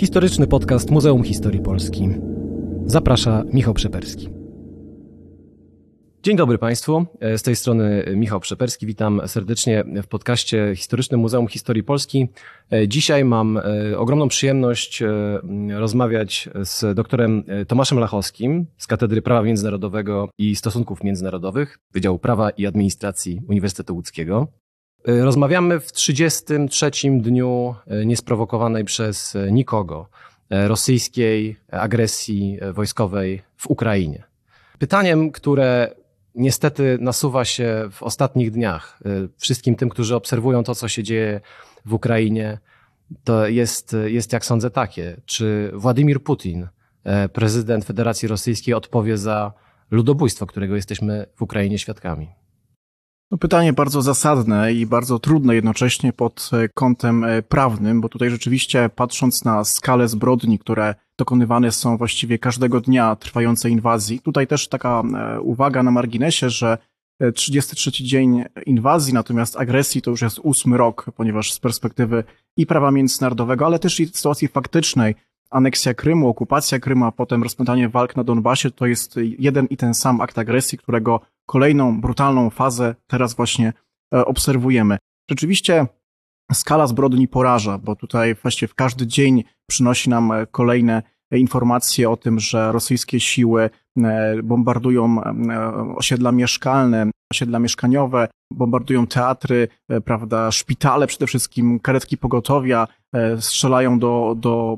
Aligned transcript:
Historyczny 0.00 0.46
podcast 0.46 0.90
Muzeum 0.90 1.24
Historii 1.24 1.60
Polski. 1.60 2.08
Zaprasza 2.86 3.44
Michał 3.52 3.74
Przeperski. 3.74 4.28
Dzień 6.22 6.36
dobry 6.36 6.58
Państwu. 6.58 7.06
Z 7.36 7.42
tej 7.42 7.56
strony 7.56 8.04
Michał 8.16 8.40
Przeperski. 8.40 8.86
Witam 8.86 9.20
serdecznie 9.26 9.84
w 10.02 10.06
podcaście 10.06 10.72
Historycznym 10.76 11.20
Muzeum 11.20 11.48
Historii 11.48 11.82
Polski. 11.82 12.28
Dzisiaj 12.88 13.24
mam 13.24 13.56
e, 13.56 13.62
ogromną 13.98 14.28
przyjemność 14.28 15.02
e, 15.02 15.08
rozmawiać 15.78 16.48
z 16.62 16.96
doktorem 16.96 17.44
Tomaszem 17.68 17.98
Lachowskim 17.98 18.66
z 18.78 18.86
Katedry 18.86 19.22
Prawa 19.22 19.42
Międzynarodowego 19.42 20.28
i 20.38 20.56
Stosunków 20.56 21.04
Międzynarodowych 21.04 21.78
Wydziału 21.92 22.18
Prawa 22.18 22.50
i 22.50 22.66
Administracji 22.66 23.40
Uniwersytetu 23.48 23.94
Łódzkiego. 23.94 24.48
E, 25.06 25.24
rozmawiamy 25.24 25.80
w 25.80 25.92
33 25.92 26.90
dniu 27.20 27.74
niesprowokowanej 28.06 28.84
przez 28.84 29.36
nikogo 29.50 30.08
rosyjskiej 30.50 31.56
agresji 31.70 32.58
wojskowej 32.72 33.42
w 33.56 33.66
Ukrainie. 33.66 34.24
Pytaniem, 34.78 35.30
które 35.30 35.94
niestety 36.34 36.98
nasuwa 37.00 37.44
się 37.44 37.88
w 37.92 38.02
ostatnich 38.02 38.50
dniach 38.50 39.00
wszystkim 39.36 39.74
tym, 39.74 39.88
którzy 39.88 40.16
obserwują 40.16 40.64
to, 40.64 40.74
co 40.74 40.88
się 40.88 41.02
dzieje 41.02 41.40
w 41.84 41.94
Ukrainie, 41.94 42.58
to 43.24 43.48
jest, 43.48 43.96
jest 44.06 44.32
jak 44.32 44.44
sądzę 44.44 44.70
takie. 44.70 45.16
Czy 45.26 45.70
Władimir 45.74 46.22
Putin, 46.22 46.68
e, 47.04 47.28
prezydent 47.28 47.84
Federacji 47.84 48.28
Rosyjskiej, 48.28 48.74
odpowie 48.74 49.18
za 49.18 49.52
ludobójstwo, 49.90 50.46
którego 50.46 50.76
jesteśmy 50.76 51.26
w 51.34 51.42
Ukrainie 51.42 51.78
świadkami? 51.78 52.28
No 53.30 53.38
pytanie 53.38 53.72
bardzo 53.72 54.02
zasadne 54.02 54.72
i 54.72 54.86
bardzo 54.86 55.18
trudne 55.18 55.54
jednocześnie 55.54 56.12
pod 56.12 56.50
e, 56.52 56.68
kątem 56.68 57.24
e, 57.24 57.42
prawnym, 57.42 58.00
bo 58.00 58.08
tutaj 58.08 58.30
rzeczywiście 58.30 58.90
patrząc 58.94 59.44
na 59.44 59.64
skalę 59.64 60.08
zbrodni, 60.08 60.58
które 60.58 60.94
dokonywane 61.18 61.72
są 61.72 61.96
właściwie 61.96 62.38
każdego 62.38 62.80
dnia 62.80 63.16
trwającej 63.16 63.72
inwazji, 63.72 64.20
tutaj 64.20 64.46
też 64.46 64.68
taka 64.68 65.02
e, 65.02 65.40
uwaga 65.40 65.82
na 65.82 65.90
marginesie, 65.90 66.50
że 66.50 66.78
33 67.34 67.90
dzień 67.90 68.44
inwazji, 68.66 69.14
natomiast 69.14 69.56
agresji 69.56 70.02
to 70.02 70.10
już 70.10 70.22
jest 70.22 70.38
ósmy 70.38 70.76
rok, 70.76 71.06
ponieważ 71.16 71.52
z 71.52 71.60
perspektywy 71.60 72.24
i 72.56 72.66
prawa 72.66 72.90
międzynarodowego, 72.90 73.66
ale 73.66 73.78
też 73.78 74.00
i 74.00 74.06
sytuacji 74.06 74.48
faktycznej, 74.48 75.14
aneksja 75.50 75.94
Krymu, 75.94 76.28
okupacja 76.28 76.78
Krymu, 76.78 77.04
a 77.04 77.12
potem 77.12 77.42
rozpętanie 77.42 77.88
walk 77.88 78.16
na 78.16 78.24
Donbasie, 78.24 78.70
to 78.70 78.86
jest 78.86 79.16
jeden 79.38 79.66
i 79.66 79.76
ten 79.76 79.94
sam 79.94 80.20
akt 80.20 80.38
agresji, 80.38 80.78
którego 80.78 81.20
kolejną 81.46 82.00
brutalną 82.00 82.50
fazę 82.50 82.94
teraz 83.06 83.34
właśnie 83.34 83.72
e, 84.14 84.24
obserwujemy. 84.24 84.98
Rzeczywiście 85.30 85.86
skala 86.52 86.86
zbrodni 86.86 87.28
poraża, 87.28 87.78
bo 87.78 87.96
tutaj 87.96 88.34
właściwie 88.34 88.68
w 88.68 88.74
każdy 88.74 89.06
dzień 89.06 89.44
przynosi 89.70 90.10
nam 90.10 90.32
e, 90.32 90.46
kolejne 90.46 91.02
informacje 91.32 92.10
o 92.10 92.16
tym, 92.16 92.40
że 92.40 92.72
rosyjskie 92.72 93.20
siły 93.20 93.70
e, 93.98 94.42
bombardują 94.42 95.20
osiedla 95.96 96.32
mieszkalne, 96.32 97.10
osiedla 97.32 97.58
mieszkaniowe, 97.58 98.28
bombardują 98.52 99.06
teatry, 99.06 99.68
prawda, 100.04 100.50
szpitale 100.50 101.06
przede 101.06 101.26
wszystkim, 101.26 101.80
karetki 101.80 102.16
pogotowia, 102.16 102.88
strzelają 103.40 103.98
do, 103.98 104.34
do 104.38 104.76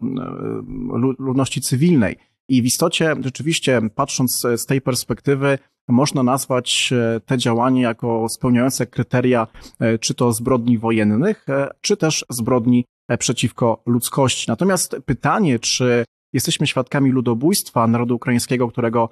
ludności 1.18 1.60
cywilnej. 1.60 2.16
I 2.48 2.62
w 2.62 2.64
istocie, 2.64 3.14
rzeczywiście, 3.20 3.80
patrząc 3.94 4.46
z 4.56 4.66
tej 4.66 4.80
perspektywy, 4.80 5.58
można 5.88 6.22
nazwać 6.22 6.92
e, 6.92 7.20
te 7.20 7.38
działania 7.38 7.88
jako 7.88 8.28
spełniające 8.28 8.86
kryteria 8.86 9.46
e, 9.80 9.98
czy 9.98 10.14
to 10.14 10.32
zbrodni 10.32 10.78
wojennych, 10.78 11.48
e, 11.48 11.68
czy 11.80 11.96
też 11.96 12.24
zbrodni 12.30 12.84
przeciwko 13.18 13.82
ludzkości. 13.86 14.44
Natomiast 14.48 14.96
pytanie, 15.06 15.58
czy 15.58 16.04
jesteśmy 16.32 16.66
świadkami 16.66 17.10
ludobójstwa 17.10 17.86
narodu 17.86 18.16
ukraińskiego, 18.16 18.68
którego 18.68 19.08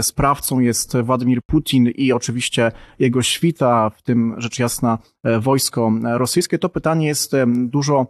sprawcą 0.00 0.60
jest 0.60 0.96
Władimir 0.96 1.40
Putin 1.46 1.88
i 1.88 2.12
oczywiście 2.12 2.72
jego 2.98 3.22
świta, 3.22 3.90
w 3.90 4.02
tym 4.02 4.34
rzecz 4.38 4.58
jasna 4.58 4.98
wojsko 5.40 5.92
rosyjskie, 6.02 6.58
to 6.58 6.68
pytanie 6.68 7.06
jest 7.06 7.32
dużo 7.46 8.06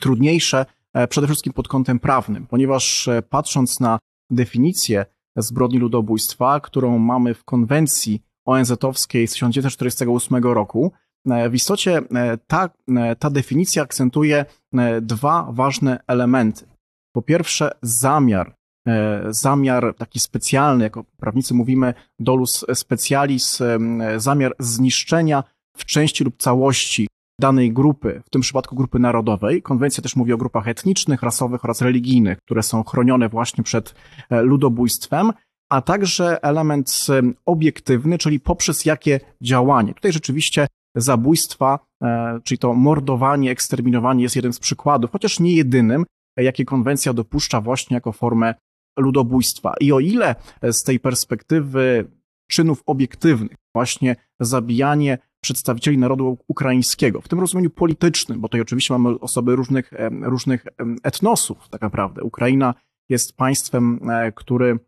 trudniejsze, 0.00 0.66
przede 1.08 1.26
wszystkim 1.26 1.52
pod 1.52 1.68
kątem 1.68 1.98
prawnym, 1.98 2.46
ponieważ 2.46 3.08
patrząc 3.30 3.80
na 3.80 3.98
definicję 4.30 5.06
zbrodni 5.36 5.78
ludobójstwa, 5.78 6.60
którą 6.60 6.98
mamy 6.98 7.34
w 7.34 7.44
konwencji 7.44 8.22
ONZ-owskiej 8.46 9.26
z 9.26 9.32
1948 9.32 10.44
roku. 10.44 10.92
E, 11.30 11.50
w 11.50 11.54
istocie 11.54 12.02
e, 12.14 12.38
ta, 12.46 12.70
e, 12.96 13.16
ta 13.16 13.30
definicja 13.30 13.82
akcentuje 13.82 14.44
dwa 15.02 15.48
ważne 15.52 16.00
elementy. 16.06 16.66
Po 17.14 17.22
pierwsze, 17.22 17.70
zamiar, 17.82 18.54
zamiar 19.30 19.94
taki 19.94 20.20
specjalny, 20.20 20.84
jako 20.84 21.04
prawnicy 21.04 21.54
mówimy 21.54 21.94
dolus 22.18 22.64
specialis, 22.74 23.58
zamiar 24.16 24.54
zniszczenia 24.58 25.44
w 25.76 25.84
części 25.84 26.24
lub 26.24 26.36
całości 26.36 27.08
danej 27.40 27.72
grupy, 27.72 28.22
w 28.26 28.30
tym 28.30 28.42
przypadku 28.42 28.76
grupy 28.76 28.98
narodowej. 28.98 29.62
Konwencja 29.62 30.02
też 30.02 30.16
mówi 30.16 30.32
o 30.32 30.36
grupach 30.36 30.68
etnicznych, 30.68 31.22
rasowych 31.22 31.64
oraz 31.64 31.82
religijnych, 31.82 32.38
które 32.38 32.62
są 32.62 32.84
chronione 32.84 33.28
właśnie 33.28 33.64
przed 33.64 33.94
e, 34.30 34.42
ludobójstwem, 34.42 35.32
a 35.70 35.80
także 35.82 36.42
element 36.42 37.06
obiektywny, 37.46 38.18
czyli 38.18 38.40
poprzez 38.40 38.84
jakie 38.84 39.20
działanie. 39.42 39.94
Tutaj 39.94 40.12
rzeczywiście 40.12 40.66
zabójstwa, 40.94 41.78
e, 42.02 42.40
czyli 42.44 42.58
to 42.58 42.74
mordowanie, 42.74 43.50
eksterminowanie 43.50 44.22
jest 44.22 44.36
jeden 44.36 44.52
z 44.52 44.58
przykładów, 44.58 45.10
chociaż 45.10 45.40
nie 45.40 45.52
jedynym, 45.52 46.04
jakie 46.36 46.64
konwencja 46.64 47.12
dopuszcza 47.12 47.60
właśnie 47.60 47.94
jako 47.94 48.12
formę 48.12 48.54
ludobójstwa. 48.98 49.74
I 49.80 49.92
o 49.92 50.00
ile 50.00 50.34
z 50.62 50.82
tej 50.82 51.00
perspektywy 51.00 52.10
czynów 52.50 52.82
obiektywnych, 52.86 53.56
właśnie 53.74 54.16
zabijanie 54.40 55.18
przedstawicieli 55.40 55.98
narodu 55.98 56.38
ukraińskiego, 56.48 57.20
w 57.20 57.28
tym 57.28 57.40
rozumieniu 57.40 57.70
politycznym, 57.70 58.40
bo 58.40 58.48
tutaj 58.48 58.60
oczywiście 58.60 58.94
mamy 58.94 59.20
osoby 59.20 59.56
różnych, 59.56 59.90
różnych 60.22 60.66
etnosów, 61.02 61.68
tak 61.70 61.80
naprawdę. 61.80 62.22
Ukraina 62.22 62.74
jest 63.08 63.36
państwem, 63.36 64.10
e, 64.10 64.32
który 64.32 64.78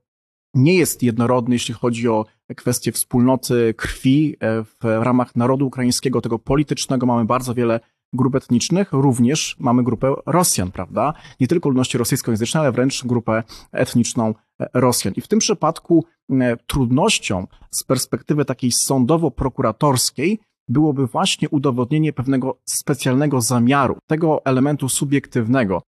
nie 0.54 0.74
jest 0.74 1.02
jednorodny, 1.02 1.54
jeśli 1.54 1.74
chodzi 1.74 2.08
o 2.08 2.26
kwestie 2.56 2.92
wspólnoty 2.92 3.74
krwi. 3.76 4.36
E, 4.40 4.64
w 4.64 4.84
ramach 4.84 5.36
narodu 5.36 5.66
ukraińskiego, 5.66 6.20
tego 6.20 6.38
politycznego, 6.38 7.06
mamy 7.06 7.24
bardzo 7.24 7.54
wiele 7.54 7.80
grup 8.12 8.34
etnicznych, 8.34 8.92
również 8.92 9.56
mamy 9.58 9.84
grupę 9.84 10.14
Rosjan, 10.26 10.70
prawda? 10.70 11.14
Nie 11.40 11.48
tylko 11.48 11.68
ludności 11.68 11.98
rosyjskojęzycznej, 11.98 12.60
ale 12.60 12.72
wręcz 12.72 13.04
grupę 13.04 13.42
etniczną 13.72 14.34
e, 14.60 14.68
Rosjan. 14.74 15.14
I 15.16 15.20
w 15.20 15.28
tym 15.28 15.38
przypadku 15.38 16.04
e, 16.30 16.56
trudnością 16.56 17.46
z 17.70 17.84
perspektywy 17.84 18.44
takiej 18.44 18.70
sądowo-prokuratorskiej 18.70 20.38
byłoby 20.68 21.06
właśnie 21.06 21.48
udowodnienie 21.48 22.12
pewnego 22.12 22.58
specjalnego 22.64 23.40
zamiaru, 23.40 23.96
tego 24.06 24.44
elementu 24.44 24.88
subiektywnego, 24.88 25.82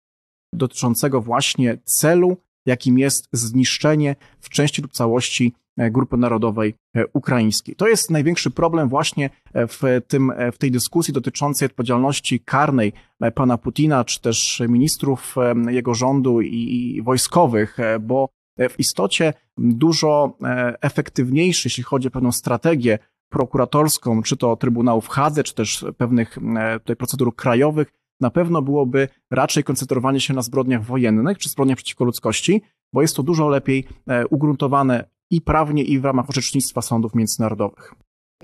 dotyczącego 0.54 1.20
właśnie 1.20 1.78
celu, 1.84 2.36
jakim 2.66 2.98
jest 2.98 3.28
zniszczenie 3.32 4.16
w 4.40 4.48
części 4.48 4.82
lub 4.82 4.92
całości 4.92 5.54
grupy 5.76 6.16
narodowej 6.16 6.74
e, 6.96 7.06
ukraińskiej. 7.06 7.76
To 7.76 7.88
jest 7.88 8.10
największy 8.10 8.50
problem 8.50 8.88
właśnie 8.88 9.30
e, 9.54 9.66
w, 9.66 9.82
tym, 10.08 10.32
w 10.52 10.58
tej 10.58 10.70
dyskusji 10.70 11.14
dotyczącej 11.14 11.66
odpowiedzialności 11.66 12.40
karnej 12.40 12.92
pana 13.34 13.58
Putina, 13.58 14.04
czy 14.04 14.20
też 14.20 14.62
ministrów 14.68 15.36
jego 15.68 15.94
rządu 15.94 16.40
i 16.40 17.02
wojskowych, 17.04 17.76
bo 18.00 18.28
w 18.58 18.74
istocie 18.78 19.32
dużo 19.58 20.36
efektywniejszy, 20.80 21.68
jeśli 21.68 21.82
chodzi 21.82 22.08
o 22.08 22.10
pewną 22.10 22.32
strategię 22.32 22.98
prokuratorską, 23.28 24.22
czy 24.22 24.36
to 24.36 24.56
Trybunału 24.56 25.00
w 25.00 25.08
Hadze, 25.08 25.44
czy 25.44 25.54
też 25.54 25.84
pewnych 25.96 26.38
tutaj 26.78 26.96
procedur 26.96 27.36
krajowych, 27.36 27.92
na 28.20 28.30
pewno 28.30 28.62
byłoby 28.62 29.08
raczej 29.30 29.64
koncentrowanie 29.64 30.20
się 30.20 30.34
na 30.34 30.42
zbrodniach 30.42 30.84
wojennych, 30.84 31.38
czy 31.38 31.48
zbrodniach 31.48 31.76
przeciwko 31.76 32.04
ludzkości, 32.04 32.62
bo 32.92 33.02
jest 33.02 33.16
to 33.16 33.22
dużo 33.22 33.48
lepiej 33.48 33.84
ugruntowane 34.30 35.04
i 35.32 35.40
prawnie, 35.40 35.82
i 35.82 35.98
w 35.98 36.04
ramach 36.04 36.30
orzecznictwa 36.30 36.82
sądów 36.82 37.14
międzynarodowych. 37.14 37.94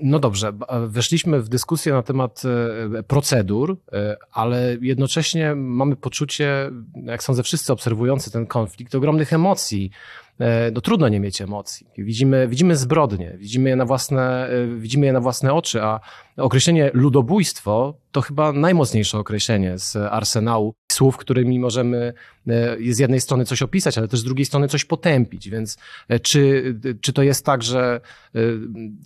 No 0.01 0.19
dobrze, 0.19 0.53
weszliśmy 0.87 1.41
w 1.41 1.49
dyskusję 1.49 1.93
na 1.93 2.03
temat 2.03 2.41
e, 2.95 3.03
procedur, 3.03 3.77
e, 3.91 4.17
ale 4.31 4.77
jednocześnie 4.81 5.55
mamy 5.55 5.95
poczucie, 5.95 6.71
jak 7.03 7.23
sądzę 7.23 7.43
wszyscy 7.43 7.73
obserwujący 7.73 8.31
ten 8.31 8.47
konflikt, 8.47 8.95
ogromnych 8.95 9.33
emocji 9.33 9.91
no 10.73 10.81
trudno 10.81 11.09
nie 11.09 11.19
mieć 11.19 11.41
emocji. 11.41 11.87
Widzimy, 11.97 12.47
widzimy 12.47 12.75
zbrodnie, 12.75 13.35
widzimy 13.37 13.69
je, 13.69 13.75
na 13.75 13.85
własne, 13.85 14.49
widzimy 14.77 15.05
je 15.05 15.13
na 15.13 15.21
własne 15.21 15.53
oczy, 15.53 15.81
a 15.83 15.99
określenie 16.37 16.91
ludobójstwo 16.93 17.93
to 18.11 18.21
chyba 18.21 18.51
najmocniejsze 18.51 19.17
określenie 19.17 19.77
z 19.77 19.95
arsenału 19.95 20.73
słów, 20.91 21.17
którymi 21.17 21.59
możemy 21.59 22.13
z 22.89 22.99
jednej 22.99 23.21
strony 23.21 23.45
coś 23.45 23.61
opisać, 23.61 23.97
ale 23.97 24.07
też 24.07 24.19
z 24.19 24.23
drugiej 24.23 24.45
strony 24.45 24.67
coś 24.67 24.85
potępić. 24.85 25.49
Więc 25.49 25.77
czy, 26.21 26.75
czy 27.01 27.13
to 27.13 27.23
jest 27.23 27.45
tak, 27.45 27.63
że 27.63 28.01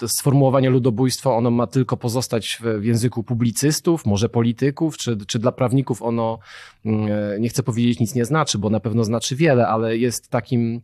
sformułowanie 0.07 0.69
ludobójstwo 0.69 1.35
ono 1.35 1.51
ma 1.51 1.67
tylko 1.67 1.97
pozostać 1.97 2.59
w 2.79 2.83
języku 2.83 3.23
publicystów, 3.23 4.05
może 4.05 4.29
polityków, 4.29 4.97
czy, 4.97 5.17
czy 5.27 5.39
dla 5.39 5.51
prawników 5.51 6.01
ono, 6.01 6.39
mm, 6.85 7.41
nie 7.41 7.49
chcę 7.49 7.63
powiedzieć 7.63 7.99
nic 7.99 8.15
nie 8.15 8.25
znaczy, 8.25 8.57
bo 8.57 8.69
na 8.69 8.79
pewno 8.79 9.03
znaczy 9.03 9.35
wiele, 9.35 9.67
ale 9.67 9.97
jest 9.97 10.29
takim, 10.29 10.81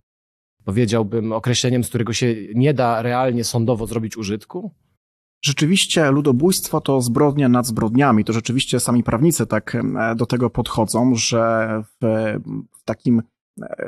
powiedziałbym, 0.66 1.32
określeniem, 1.32 1.84
z 1.84 1.90
którego 1.90 2.14
się 2.14 2.36
nie 2.56 2.74
da 2.74 3.02
realnie 3.02 3.44
sądowo 3.44 3.88
zrobić 3.88 4.18
użytku? 4.18 4.72
Rzeczywiście 5.46 6.12
ludobójstwo 6.12 6.82
to 6.82 7.02
zbrodnia 7.02 7.50
nad 7.50 7.66
zbrodniami. 7.66 8.26
To 8.26 8.34
rzeczywiście 8.34 8.80
sami 8.80 9.04
prawnicy 9.04 9.48
tak 9.48 9.78
do 10.16 10.26
tego 10.26 10.50
podchodzą, 10.50 11.16
że 11.16 11.70
w, 12.02 12.36
w 12.78 12.84
takim 12.84 13.22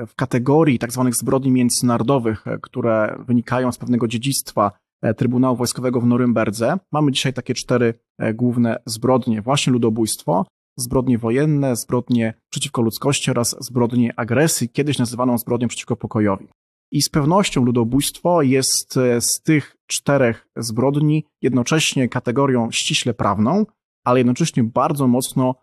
w 0.08 0.16
kategorii 0.16 0.80
tak 0.80 0.92
zwanych 0.92 1.16
zbrodni 1.16 1.52
międzynarodowych, 1.52 2.46
które 2.62 3.18
wynikają 3.28 3.72
z 3.72 3.78
pewnego 3.78 4.08
dziedzictwa 4.08 4.72
E, 5.02 5.14
Trybunału 5.14 5.56
Wojskowego 5.56 6.02
w 6.02 6.06
Norymberdze. 6.06 6.78
Mamy 6.92 7.12
dzisiaj 7.12 7.34
takie 7.34 7.54
cztery 7.54 7.94
e, 8.18 8.34
główne 8.34 8.82
zbrodnie. 8.86 9.42
Właśnie 9.42 9.74
ludobójstwo, 9.74 10.46
zbrodnie 10.78 11.18
wojenne, 11.18 11.76
zbrodnie 11.76 12.34
przeciwko 12.50 12.82
ludzkości 12.82 13.32
oraz 13.32 13.56
zbrodnie 13.60 14.14
agresji, 14.20 14.70
kiedyś 14.70 15.00
nazywaną 15.00 15.38
zbrodnią 15.38 15.68
przeciwko 15.68 15.96
pokojowi. 15.96 16.48
I 16.92 17.02
z 17.02 17.10
pewnością 17.10 17.66
ludobójstwo 17.66 18.42
jest 18.42 18.98
e, 18.98 19.22
z 19.22 19.42
tych 19.42 19.78
czterech 19.88 20.48
zbrodni 20.58 21.26
jednocześnie 21.42 22.10
kategorią 22.10 22.72
ściśle 22.72 23.14
prawną, 23.14 23.66
ale 24.04 24.20
jednocześnie 24.20 24.64
bardzo 24.64 25.08
mocno 25.08 25.56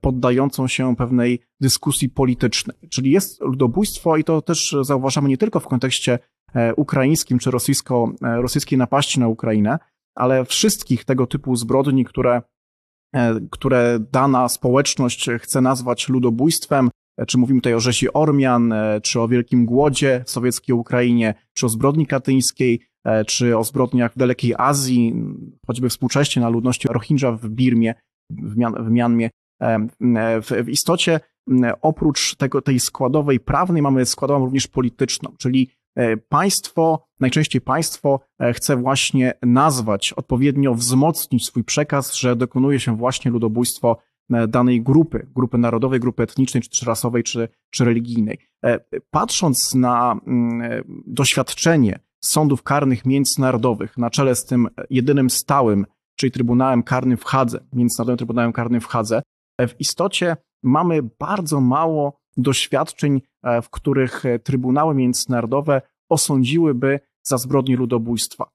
poddającą 0.00 0.68
się 0.68 0.96
pewnej 0.96 1.40
dyskusji 1.60 2.08
politycznej. 2.08 2.76
Czyli 2.90 3.10
jest 3.10 3.40
ludobójstwo 3.40 4.16
i 4.16 4.24
to 4.24 4.42
też 4.42 4.76
zauważamy 4.82 5.28
nie 5.28 5.38
tylko 5.38 5.60
w 5.60 5.68
kontekście 5.68 6.18
E, 6.54 6.74
ukraińskim 6.74 7.38
czy 7.38 7.50
rosyjsko, 7.50 8.12
e, 8.22 8.42
rosyjskiej 8.42 8.78
napaści 8.78 9.20
na 9.20 9.28
Ukrainę, 9.28 9.78
ale 10.14 10.44
wszystkich 10.44 11.04
tego 11.04 11.26
typu 11.26 11.56
zbrodni, 11.56 12.04
które, 12.04 12.42
e, 13.14 13.40
które 13.50 13.98
dana 14.12 14.48
społeczność 14.48 15.30
chce 15.38 15.60
nazwać 15.60 16.08
ludobójstwem, 16.08 16.90
czy 17.26 17.38
mówimy 17.38 17.60
tutaj 17.60 17.74
o 17.74 17.80
rzezi 17.80 18.12
Ormian, 18.12 18.74
czy 19.02 19.20
o 19.20 19.28
Wielkim 19.28 19.66
Głodzie 19.66 20.22
w 20.26 20.30
sowieckiej 20.30 20.76
Ukrainie, 20.76 21.34
czy 21.54 21.66
o 21.66 21.68
zbrodni 21.68 22.06
katyńskiej, 22.06 22.80
czy 23.26 23.58
o 23.58 23.64
zbrodniach 23.64 24.12
w 24.12 24.18
dalekiej 24.18 24.54
Azji, 24.58 25.14
choćby 25.66 25.88
współcześnie 25.88 26.42
na 26.42 26.48
ludności 26.48 26.88
Rohingya 26.88 27.32
w 27.32 27.48
Birmie, 27.48 27.94
w, 28.30 28.56
Mian 28.56 28.84
w 28.84 28.90
Mianmie. 28.90 29.30
W, 30.42 30.64
w 30.64 30.68
istocie 30.68 31.20
oprócz 31.82 32.34
tego, 32.34 32.62
tej 32.62 32.80
składowej 32.80 33.40
prawnej 33.40 33.82
mamy 33.82 34.06
składową 34.06 34.44
również 34.44 34.66
polityczną, 34.66 35.32
czyli 35.38 35.70
E, 35.98 36.16
państwo, 36.16 37.06
najczęściej 37.20 37.60
państwo 37.60 38.20
e, 38.40 38.52
chce 38.52 38.76
właśnie 38.76 39.34
nazwać, 39.42 40.12
odpowiednio 40.12 40.74
wzmocnić 40.74 41.46
swój 41.46 41.64
przekaz, 41.64 42.14
że 42.14 42.36
dokonuje 42.36 42.80
się 42.80 42.96
właśnie 42.96 43.30
ludobójstwo 43.30 43.96
e, 43.96 44.07
danej 44.48 44.82
grupy, 44.82 45.26
grupy 45.34 45.58
narodowej, 45.58 46.00
grupy 46.00 46.22
etnicznej, 46.22 46.62
czy 46.62 46.70
też 46.70 46.82
rasowej, 46.82 47.22
czy, 47.22 47.48
czy 47.70 47.84
religijnej. 47.84 48.38
Patrząc 49.10 49.74
na 49.74 50.20
mm, 50.26 50.84
doświadczenie 51.06 51.98
sądów 52.24 52.62
karnych 52.62 53.06
międzynarodowych 53.06 53.98
na 53.98 54.10
czele 54.10 54.34
z 54.34 54.44
tym 54.44 54.68
jedynym 54.90 55.30
stałym, 55.30 55.86
czyli 56.16 56.32
Trybunałem 56.32 56.82
Karnym 56.82 57.16
w 57.16 57.24
Hadze, 57.24 57.64
Międzynarodowym 57.72 58.18
Trybunałem 58.18 58.52
Karnym 58.52 58.80
w 58.80 58.86
Hadze, 58.86 59.22
w 59.60 59.80
istocie 59.80 60.36
mamy 60.62 61.02
bardzo 61.02 61.60
mało 61.60 62.20
doświadczeń, 62.36 63.22
e, 63.42 63.62
w 63.62 63.70
których 63.70 64.26
e, 64.26 64.38
trybunały 64.38 64.94
międzynarodowe 64.94 65.82
osądziłyby 66.08 67.00
za 67.22 67.38
zbrodnie 67.38 67.76
ludobójstwa. 67.76 68.50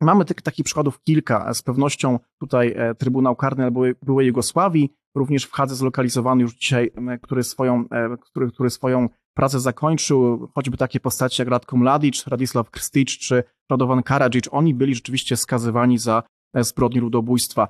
Mamy 0.00 0.24
tych, 0.24 0.42
takich 0.42 0.64
przykładów 0.64 1.02
kilka. 1.02 1.54
Z 1.54 1.62
pewnością 1.62 2.18
tutaj 2.40 2.74
e, 2.76 2.94
Trybunał 2.94 3.36
Karny 3.36 3.70
byłej, 3.70 3.94
byłej 4.02 4.26
Jugosławii, 4.26 4.94
również 5.14 5.44
w 5.44 5.52
Hadze 5.52 5.74
zlokalizowany 5.74 6.42
już 6.42 6.54
dzisiaj, 6.54 6.90
który 7.22 7.44
swoją, 7.44 7.84
który, 8.20 8.50
który 8.50 8.70
swoją 8.70 9.08
pracę 9.34 9.60
zakończył, 9.60 10.48
choćby 10.54 10.76
takie 10.76 11.00
postacie 11.00 11.42
jak 11.42 11.50
Radko 11.50 11.76
Mladic, 11.76 12.26
Radisław 12.26 12.70
Krstić 12.70 13.18
czy 13.18 13.44
Radovan 13.70 14.02
Karadzic, 14.02 14.44
oni 14.50 14.74
byli 14.74 14.94
rzeczywiście 14.94 15.36
skazywani 15.36 15.98
za 15.98 16.22
zbrodnie 16.54 17.00
ludobójstwa. 17.00 17.68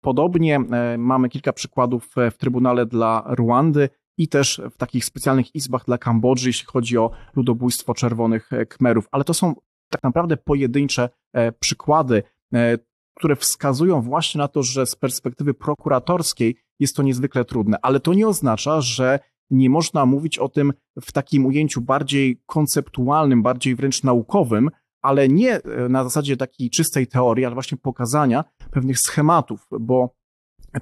Podobnie 0.00 0.60
mamy 0.98 1.28
kilka 1.28 1.52
przykładów 1.52 2.08
w 2.30 2.36
Trybunale 2.36 2.86
dla 2.86 3.24
Ruandy, 3.26 3.88
i 4.18 4.28
też 4.28 4.60
w 4.70 4.76
takich 4.76 5.04
specjalnych 5.04 5.54
izbach 5.54 5.84
dla 5.84 5.98
Kambodży, 5.98 6.48
jeśli 6.48 6.66
chodzi 6.66 6.98
o 6.98 7.10
ludobójstwo 7.36 7.94
czerwonych 7.94 8.52
e, 8.52 8.66
Kmerów. 8.66 9.08
Ale 9.10 9.24
to 9.24 9.34
są 9.34 9.54
tak 9.90 10.02
naprawdę 10.02 10.36
pojedyncze 10.36 11.08
e, 11.32 11.52
przykłady, 11.52 12.22
e, 12.54 12.78
które 13.16 13.36
wskazują 13.36 14.02
właśnie 14.02 14.38
na 14.38 14.48
to, 14.48 14.62
że 14.62 14.86
z 14.86 14.96
perspektywy 14.96 15.54
prokuratorskiej 15.54 16.56
jest 16.80 16.96
to 16.96 17.02
niezwykle 17.02 17.44
trudne. 17.44 17.76
Ale 17.82 18.00
to 18.00 18.14
nie 18.14 18.28
oznacza, 18.28 18.80
że 18.80 19.18
nie 19.50 19.70
można 19.70 20.06
mówić 20.06 20.38
o 20.38 20.48
tym 20.48 20.72
w 21.00 21.12
takim 21.12 21.46
ujęciu 21.46 21.80
bardziej 21.80 22.42
konceptualnym, 22.46 23.42
bardziej 23.42 23.74
wręcz 23.74 24.02
naukowym, 24.02 24.70
ale 25.02 25.28
nie 25.28 25.60
na 25.88 26.04
zasadzie 26.04 26.36
takiej 26.36 26.70
czystej 26.70 27.06
teorii, 27.06 27.44
ale 27.44 27.54
właśnie 27.54 27.78
pokazania 27.78 28.44
pewnych 28.70 28.98
schematów, 28.98 29.66
bo 29.80 30.14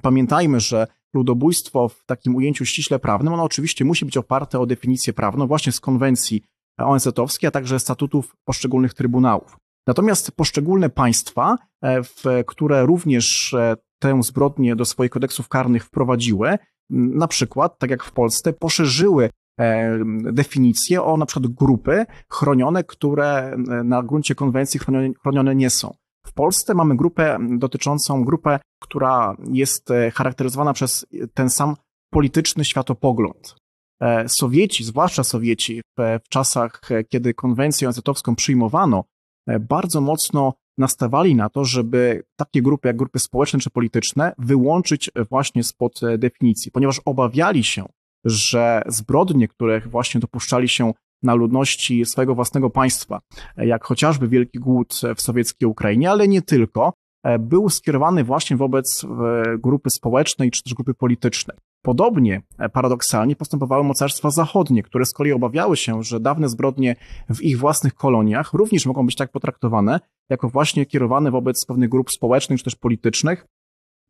pamiętajmy, 0.01 0.59
że 0.59 0.87
ludobójstwo 1.13 1.89
w 1.89 2.05
takim 2.05 2.35
ujęciu 2.35 2.65
ściśle 2.65 2.99
prawnym, 2.99 3.33
ono 3.33 3.43
oczywiście 3.43 3.85
musi 3.85 4.05
być 4.05 4.17
oparte 4.17 4.59
o 4.59 4.65
definicję 4.65 5.13
prawną 5.13 5.47
właśnie 5.47 5.71
z 5.71 5.79
konwencji 5.79 6.43
ONZ-owskiej, 6.77 7.47
a 7.47 7.51
także 7.51 7.79
statutów 7.79 8.35
poszczególnych 8.45 8.93
trybunałów. 8.93 9.57
Natomiast 9.87 10.31
poszczególne 10.31 10.89
państwa, 10.89 11.57
e, 11.81 12.43
które 12.43 12.85
również 12.85 13.53
e, 13.53 13.75
tę 14.03 14.23
zbrodnię 14.23 14.75
do 14.75 14.85
swoich 14.85 15.11
kodeksów 15.11 15.47
karnych 15.47 15.85
wprowadziły, 15.85 16.57
na 16.89 17.27
przykład, 17.27 17.79
tak 17.79 17.89
jak 17.89 18.03
w 18.03 18.11
Polsce, 18.11 18.53
poszerzyły 18.53 19.29
e, 19.59 19.99
definicje 20.23 21.03
o 21.03 21.17
na 21.17 21.25
przykład 21.25 21.53
grupy 21.53 22.05
chronione, 22.29 22.83
które 22.83 23.55
na 23.83 24.03
gruncie 24.03 24.35
konwencji 24.35 24.79
chronione, 25.21 25.55
nie 25.55 25.69
są. 25.69 25.93
W 26.25 26.33
Polsce 26.33 26.73
mamy 26.73 26.97
grupę 26.97 27.37
dotyczącą 27.57 28.23
grupę, 28.23 28.59
która 28.81 29.35
jest 29.51 29.91
e, 29.91 30.11
charakteryzowana 30.11 30.73
przez 30.73 31.05
ten 31.33 31.49
sam 31.49 31.75
polityczny 32.09 32.65
światopogląd. 32.65 33.55
E, 34.01 34.29
Sowieci, 34.29 34.83
zwłaszcza 34.83 35.23
Sowieci, 35.23 35.81
w, 35.97 36.19
w 36.25 36.29
czasach, 36.29 36.81
e, 36.91 37.03
kiedy 37.03 37.33
konwencję 37.33 37.87
ONZ-owską 37.87 38.35
przyjmowano, 38.35 39.03
bardzo 39.59 40.01
mocno 40.01 40.53
nastawali 40.77 41.35
na 41.35 41.49
to, 41.49 41.65
żeby 41.65 42.23
takie 42.35 42.61
grupy 42.61 42.87
jak 42.87 42.97
grupy 42.97 43.19
społeczne 43.19 43.59
czy 43.59 43.69
polityczne 43.69 44.33
wyłączyć 44.37 45.11
właśnie 45.29 45.63
spod 45.63 45.99
definicji, 46.17 46.71
ponieważ 46.71 47.01
obawiali 47.05 47.63
się, 47.63 47.85
że 48.25 48.81
zbrodnie, 48.87 49.47
które 49.47 49.81
właśnie 49.81 50.21
dopuszczali 50.21 50.69
się 50.69 50.93
na 51.23 51.33
ludności 51.35 52.05
swojego 52.05 52.35
własnego 52.35 52.69
państwa, 52.69 53.21
jak 53.57 53.83
chociażby 53.83 54.27
Wielki 54.27 54.59
Głód 54.59 55.01
w 55.15 55.21
sowieckiej 55.21 55.69
Ukrainie, 55.69 56.11
ale 56.11 56.27
nie 56.27 56.41
tylko, 56.41 56.93
był 57.39 57.69
skierowany 57.69 58.23
właśnie 58.23 58.57
wobec 58.57 59.03
e, 59.03 59.07
grupy 59.57 59.89
społecznej 59.89 60.51
czy 60.51 60.63
też 60.63 60.73
grupy 60.73 60.93
politycznej. 60.93 61.57
Podobnie, 61.81 62.41
e, 62.59 62.69
paradoksalnie, 62.69 63.35
postępowały 63.35 63.83
mocarstwa 63.83 64.29
zachodnie, 64.29 64.83
które 64.83 65.05
z 65.05 65.13
kolei 65.13 65.31
obawiały 65.31 65.77
się, 65.77 66.03
że 66.03 66.19
dawne 66.19 66.49
zbrodnie 66.49 66.95
w 67.29 67.41
ich 67.41 67.59
własnych 67.59 67.95
koloniach 67.95 68.53
również 68.53 68.85
mogą 68.85 69.05
być 69.05 69.15
tak 69.15 69.31
potraktowane, 69.31 69.99
jako 70.29 70.49
właśnie 70.49 70.85
kierowane 70.85 71.31
wobec 71.31 71.65
pewnych 71.65 71.89
grup 71.89 72.11
społecznych 72.11 72.59
czy 72.59 72.65
też 72.65 72.75
politycznych, 72.75 73.45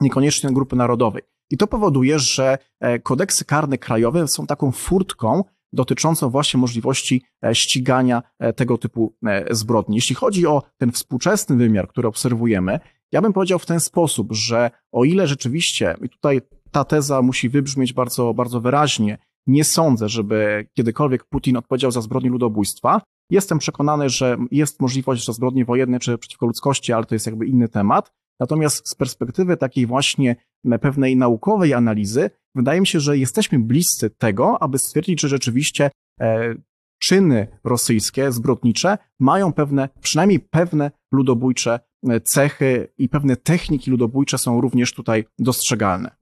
niekoniecznie 0.01 0.51
grupy 0.51 0.75
narodowej. 0.75 1.21
I 1.51 1.57
to 1.57 1.67
powoduje, 1.67 2.19
że 2.19 2.57
e, 2.79 2.99
kodeksy 2.99 3.45
karne 3.45 3.77
krajowe 3.77 4.27
są 4.27 4.45
taką 4.45 4.71
furtką 4.71 5.43
dotyczącą 5.73 6.29
właśnie 6.29 6.59
możliwości 6.59 7.23
e, 7.45 7.55
ścigania 7.55 8.23
e, 8.39 8.53
tego 8.53 8.77
typu 8.77 9.15
e, 9.25 9.55
zbrodni. 9.55 9.95
Jeśli 9.95 10.15
chodzi 10.15 10.47
o 10.47 10.63
ten 10.77 10.91
współczesny 10.91 11.55
wymiar, 11.55 11.87
który 11.87 12.07
obserwujemy, 12.07 12.79
ja 13.13 13.21
bym 13.21 13.33
powiedział 13.33 13.59
w 13.59 13.65
ten 13.65 13.79
sposób, 13.79 14.27
że 14.31 14.71
o 14.91 15.03
ile 15.03 15.27
rzeczywiście, 15.27 15.95
i 16.01 16.09
tutaj 16.09 16.41
ta 16.71 16.83
teza 16.83 17.21
musi 17.21 17.49
wybrzmieć 17.49 17.93
bardzo, 17.93 18.33
bardzo 18.33 18.61
wyraźnie, 18.61 19.17
nie 19.47 19.63
sądzę, 19.63 20.09
żeby 20.09 20.67
kiedykolwiek 20.73 21.23
Putin 21.23 21.57
odpowiedział 21.57 21.91
za 21.91 22.01
zbrodnie 22.01 22.29
ludobójstwa. 22.29 23.01
Jestem 23.29 23.59
przekonany, 23.59 24.09
że 24.09 24.37
jest 24.51 24.81
możliwość, 24.81 25.25
że 25.25 25.33
zbrodnie 25.33 25.65
wojenne 25.65 25.99
czy 25.99 26.17
przeciwko 26.17 26.45
ludzkości, 26.45 26.93
ale 26.93 27.05
to 27.05 27.15
jest 27.15 27.25
jakby 27.25 27.47
inny 27.47 27.69
temat. 27.69 28.11
Natomiast 28.39 28.89
z 28.89 28.95
perspektywy 28.95 29.57
takiej 29.57 29.85
właśnie 29.85 30.35
pewnej 30.81 31.17
naukowej 31.17 31.73
analizy, 31.73 32.29
wydaje 32.55 32.81
mi 32.81 32.87
się, 32.87 32.99
że 32.99 33.17
jesteśmy 33.17 33.59
bliscy 33.59 34.09
tego, 34.09 34.61
aby 34.61 34.77
stwierdzić, 34.77 35.21
że 35.21 35.27
rzeczywiście 35.27 35.91
e, 36.21 36.55
czyny 37.03 37.47
rosyjskie, 37.63 38.31
zbrodnicze, 38.31 38.97
mają 39.19 39.53
pewne, 39.53 39.89
przynajmniej 40.01 40.39
pewne 40.39 40.91
ludobójcze 41.11 41.79
cechy 42.23 42.93
i 42.97 43.09
pewne 43.09 43.35
techniki 43.35 43.91
ludobójcze 43.91 44.37
są 44.37 44.61
również 44.61 44.93
tutaj 44.93 45.25
dostrzegalne. 45.39 46.15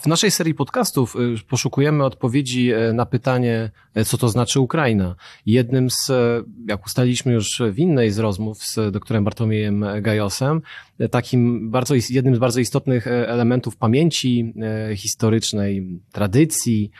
W 0.00 0.06
naszej 0.06 0.30
serii 0.30 0.54
podcastów 0.54 1.16
y, 1.16 1.44
poszukujemy 1.48 2.04
odpowiedzi 2.04 2.72
e, 2.72 2.92
na 2.92 3.06
pytanie, 3.06 3.70
e, 3.94 4.04
co 4.04 4.18
to 4.18 4.28
znaczy 4.28 4.60
Ukraina. 4.60 5.14
Jednym 5.46 5.90
z, 5.90 6.10
e, 6.10 6.42
jak 6.68 6.86
ustaliliśmy 6.86 7.32
już 7.32 7.62
w 7.72 7.78
innej 7.78 8.10
z 8.10 8.18
rozmów 8.18 8.64
z 8.64 8.92
doktorem 8.92 9.24
Bartłomiejem 9.24 9.84
Gajosem, 10.00 10.62
takim 11.10 11.70
bardzo, 11.70 11.94
jednym 12.10 12.36
z 12.36 12.38
bardzo 12.38 12.60
istotnych 12.60 13.06
elementów 13.06 13.76
pamięci 13.76 14.54
historycznej, 14.96 16.00
tradycji, 16.12 16.90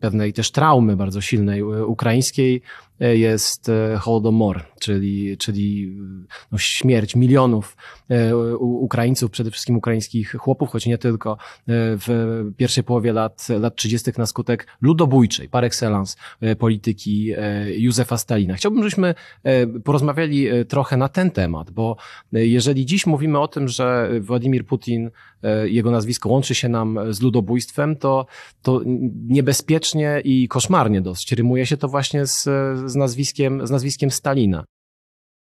pewnej 0.00 0.32
też 0.32 0.50
traumy 0.50 0.96
bardzo 0.96 1.20
silnej 1.20 1.62
ukraińskiej 1.62 2.62
jest 3.00 3.70
Holodomor, 3.98 4.64
czyli, 4.84 5.36
czyli 5.36 5.96
no, 6.52 6.58
śmierć 6.58 7.16
milionów 7.16 7.76
e, 8.10 8.36
Ukraińców, 8.56 9.30
przede 9.30 9.50
wszystkim 9.50 9.76
ukraińskich 9.76 10.32
chłopów, 10.32 10.68
choć 10.68 10.86
nie 10.86 10.98
tylko, 10.98 11.32
e, 11.32 11.36
w 11.66 12.08
pierwszej 12.56 12.84
połowie 12.84 13.12
lat, 13.12 13.48
lat 13.48 13.76
30. 13.76 14.10
na 14.18 14.26
skutek 14.26 14.66
ludobójczej, 14.80 15.48
par 15.48 15.64
excellence 15.64 16.16
e, 16.40 16.56
polityki 16.56 17.32
Józefa 17.76 18.18
Stalina. 18.18 18.54
Chciałbym, 18.54 18.82
żebyśmy 18.82 19.14
porozmawiali 19.84 20.48
trochę 20.68 20.96
na 20.96 21.08
ten 21.08 21.30
temat, 21.30 21.70
bo 21.70 21.96
jeżeli 22.32 22.86
dziś 22.86 23.06
mówimy 23.06 23.38
o 23.38 23.48
tym, 23.48 23.68
że 23.68 24.10
Władimir 24.20 24.66
Putin, 24.66 25.10
jego 25.64 25.90
nazwisko 25.90 26.28
łączy 26.28 26.54
się 26.54 26.68
nam 26.68 26.98
z 27.10 27.20
ludobójstwem, 27.20 27.96
to, 27.96 28.26
to 28.62 28.80
niebezpiecznie 29.28 30.20
i 30.24 30.48
koszmarnie 30.48 31.00
dosyć 31.00 31.32
rymuje 31.32 31.66
się 31.66 31.76
to 31.76 31.88
właśnie 31.88 32.26
z, 32.26 32.44
z, 32.88 32.94
nazwiskiem, 32.94 33.66
z 33.66 33.70
nazwiskiem 33.70 34.10
Stalina. 34.10 34.64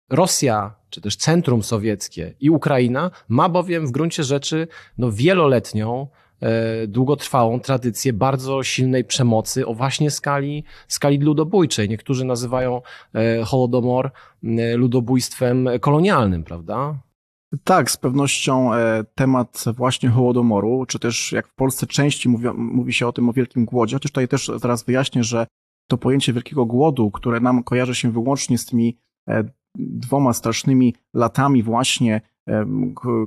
Rosja, 0.10 0.76
czy 0.90 1.02
też 1.02 1.16
centrum 1.16 1.64
sowieckie 1.64 2.34
i 2.40 2.50
Ukraina 2.50 3.12
ma 3.28 3.50
bowiem 3.50 3.88
w 3.88 3.92
gruncie 3.92 4.24
rzeczy 4.24 4.68
no, 4.98 5.12
wieloletnią, 5.12 6.08
e, 6.42 6.88
długotrwałą 6.88 7.60
tradycję 7.60 8.14
bardzo 8.14 8.64
silnej 8.64 9.04
przemocy 9.04 9.68
o 9.68 9.74
właśnie 9.74 10.12
skali, 10.12 10.64
skali 10.88 11.18
ludobójczej. 11.18 11.90
Niektórzy 11.90 12.26
nazywają 12.26 12.82
e, 13.14 13.44
Holodomor 13.44 14.12
ludobójstwem 14.76 15.70
kolonialnym, 15.82 16.44
prawda? 16.44 16.96
Tak, 17.64 17.92
z 17.92 17.98
pewnością 17.98 18.74
e, 18.74 19.04
temat 19.16 19.66
właśnie 19.76 20.10
Hołodomoru, 20.10 20.86
czy 20.86 21.00
też 21.00 21.32
jak 21.32 21.48
w 21.48 21.54
Polsce 21.54 21.88
częściej 21.88 22.32
mówi, 22.32 22.48
mówi 22.54 22.94
się 22.94 23.08
o 23.08 23.14
tym 23.14 23.30
o 23.30 23.34
Wielkim 23.34 23.66
Głodzie, 23.66 23.96
chociaż 23.96 24.12
tutaj 24.12 24.28
też 24.28 24.52
zaraz 24.56 24.84
wyjaśnię, 24.84 25.24
że 25.24 25.48
to 25.88 25.98
pojęcie 25.98 26.34
Wielkiego 26.34 26.66
Głodu, 26.66 27.12
które 27.12 27.40
nam 27.40 27.64
kojarzy 27.64 27.96
się 27.96 28.12
wyłącznie 28.12 28.58
z 28.58 28.66
tymi 28.66 28.98
e, 29.30 29.44
dwoma 29.76 30.34
strasznymi 30.34 30.96
latami 31.14 31.64
właśnie, 31.64 32.22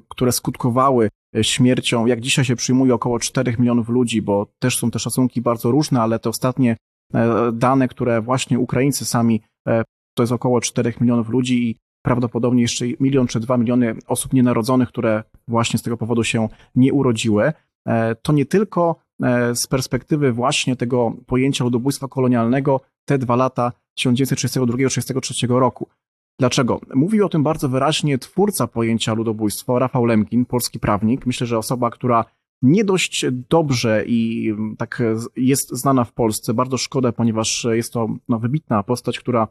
które 0.09 0.33
skutkowały 0.33 1.09
e, 1.37 1.45
śmiercią, 1.45 2.07
jak 2.07 2.21
dzisiaj 2.21 2.45
się 2.45 2.57
przyjmuje, 2.57 2.95
około 2.95 3.19
4 3.19 3.57
milionów 3.59 3.89
ludzi, 3.89 4.23
bo 4.23 4.47
też 4.59 4.79
są 4.79 4.91
te 4.91 4.99
szacunki 4.99 5.41
bardzo 5.41 5.71
różne, 5.71 6.03
ale 6.03 6.19
te 6.19 6.29
ostatnie 6.29 6.77
e, 7.15 7.53
dane, 7.53 7.89
które 7.89 8.21
właśnie 8.21 8.59
Ukraińcy 8.59 9.05
sami, 9.05 9.43
to 10.15 10.23
jest 10.23 10.33
około 10.33 10.61
4 10.61 10.95
milionów 11.01 11.29
ludzi 11.29 11.71
i 11.71 11.77
prawdopodobnie 12.05 12.63
jeszcze 12.63 12.85
milion 13.01 13.27
czy 13.27 13.41
dwa 13.41 13.57
miliony 13.57 13.95
osób 14.07 14.33
nienarodzonych, 14.33 14.89
które 14.89 15.25
właśnie 15.49 15.79
z 15.79 15.83
tego 15.83 15.97
powodu 15.97 16.25
się 16.25 16.49
nie 16.75 16.93
urodziły. 16.93 17.53
To 18.23 18.33
nie 18.33 18.47
tylko 18.47 18.97
z 19.55 19.67
perspektywy 19.67 20.33
właśnie 20.33 20.77
tego 20.77 21.13
pojęcia 21.27 21.65
ludobójstwa 21.65 22.09
kolonialnego 22.09 22.81
te 23.05 23.19
dwa 23.19 23.37
lata 23.37 23.73
1932-1933 24.01 25.59
roku. 25.59 25.89
Dlaczego? 26.39 26.81
Mówił 26.95 27.27
o 27.27 27.29
tym 27.29 27.43
bardzo 27.43 27.69
wyraźnie 27.69 28.19
twórca 28.19 28.67
pojęcia 28.67 29.15
ludobójstwa, 29.15 29.79
Rafał 29.79 30.05
Lemkin, 30.05 30.45
polski 30.45 30.79
prawnik. 30.79 31.27
Myślę, 31.27 31.47
że 31.47 31.59
osoba, 31.59 31.91
która 31.91 32.25
nie 32.63 32.85
dość 32.85 33.25
dobrze 33.51 34.05
i 34.07 34.53
tak 34.79 35.03
jest 35.37 35.71
znana 35.73 36.05
w 36.05 36.13
Polsce. 36.13 36.55
Bardzo 36.55 36.77
szkoda, 36.77 37.13
ponieważ 37.13 37.67
jest 37.71 37.93
to 37.93 38.09
no, 38.29 38.39
wybitna 38.39 38.83
postać, 38.83 39.19
która 39.19 39.49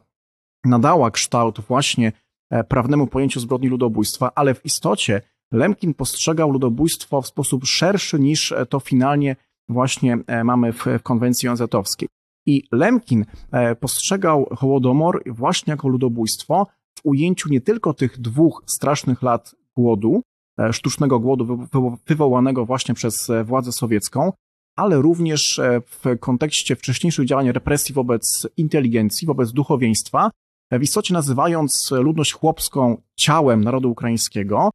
nadała 0.64 1.10
kształt 1.10 1.60
właśnie 1.60 2.12
e, 2.50 2.64
prawnemu 2.64 3.06
pojęciu 3.06 3.40
zbrodni 3.40 3.68
ludobójstwa, 3.68 4.30
ale 4.34 4.54
w 4.54 4.64
istocie 4.64 5.20
Lemkin 5.52 5.94
postrzegał 5.94 6.50
ludobójstwo 6.50 7.22
w 7.22 7.26
sposób 7.26 7.64
szerszy 7.64 8.20
niż 8.20 8.54
to 8.68 8.80
finalnie 8.80 9.36
właśnie 9.70 10.18
e, 10.26 10.44
mamy 10.44 10.72
w 10.72 10.86
konwencji 11.02 11.48
ONZ-owskiej. 11.48 12.08
I 12.46 12.62
Lemkin 12.72 13.24
e, 13.52 13.76
postrzegał 13.76 14.46
Hołodomor 14.56 15.22
właśnie 15.26 15.70
jako 15.70 15.88
ludobójstwo 15.88 16.66
w 16.98 17.00
ujęciu 17.04 17.48
nie 17.48 17.60
tylko 17.60 17.94
tych 17.94 18.20
dwóch 18.20 18.62
strasznych 18.66 19.22
lat 19.22 19.54
głodu, 19.76 20.22
e, 20.60 20.72
sztucznego 20.72 21.20
głodu 21.20 21.66
wywołanego 22.06 22.66
właśnie 22.66 22.94
przez 22.94 23.30
władzę 23.44 23.72
sowiecką, 23.72 24.32
ale 24.76 24.96
również 24.96 25.60
w 25.86 26.18
kontekście 26.20 26.76
wcześniejszych 26.76 27.26
działań 27.26 27.52
represji 27.52 27.94
wobec 27.94 28.48
inteligencji, 28.56 29.26
wobec 29.26 29.52
duchowieństwa, 29.52 30.30
w 30.72 30.82
istocie 30.82 31.14
nazywając 31.14 31.90
ludność 31.90 32.32
chłopską 32.32 33.02
ciałem 33.16 33.64
narodu 33.64 33.90
ukraińskiego, 33.90 34.70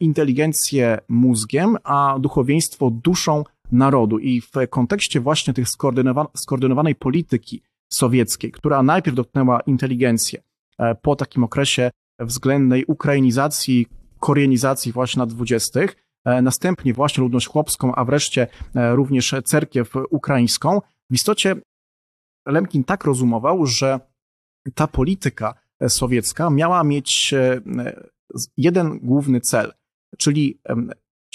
inteligencję 0.00 0.98
mózgiem, 1.08 1.76
a 1.84 2.18
duchowieństwo 2.20 2.90
duszą 2.90 3.44
narodu. 3.72 4.18
I 4.18 4.40
w 4.40 4.50
kontekście 4.70 5.20
właśnie 5.20 5.54
tych 5.54 5.66
skoordynowanej 6.34 6.94
polityki 6.94 7.62
sowieckiej, 7.92 8.52
która 8.52 8.82
najpierw 8.82 9.16
dotknęła 9.16 9.60
inteligencję 9.60 10.42
e, 10.78 10.94
po 10.94 11.16
takim 11.16 11.44
okresie 11.44 11.90
względnej 12.20 12.84
ukrainizacji, 12.84 13.86
koreanizacji 14.20 14.92
właśnie 14.92 15.20
lat 15.20 15.28
dwudziestych, 15.28 15.96
e, 16.24 16.42
następnie 16.42 16.94
właśnie 16.94 17.22
ludność 17.22 17.46
chłopską, 17.46 17.94
a 17.94 18.04
wreszcie 18.04 18.46
e, 18.74 18.96
również 18.96 19.34
cerkiew 19.44 19.92
ukraińską. 20.10 20.80
W 21.10 21.14
istocie 21.14 21.56
Lemkin 22.46 22.84
tak 22.84 23.04
rozumował, 23.04 23.66
że 23.66 24.00
ta 24.74 24.86
polityka 24.86 25.54
sowiecka 25.88 26.50
miała 26.50 26.84
mieć 26.84 27.34
jeden 28.56 28.98
główny 28.98 29.40
cel, 29.40 29.72
czyli 30.18 30.60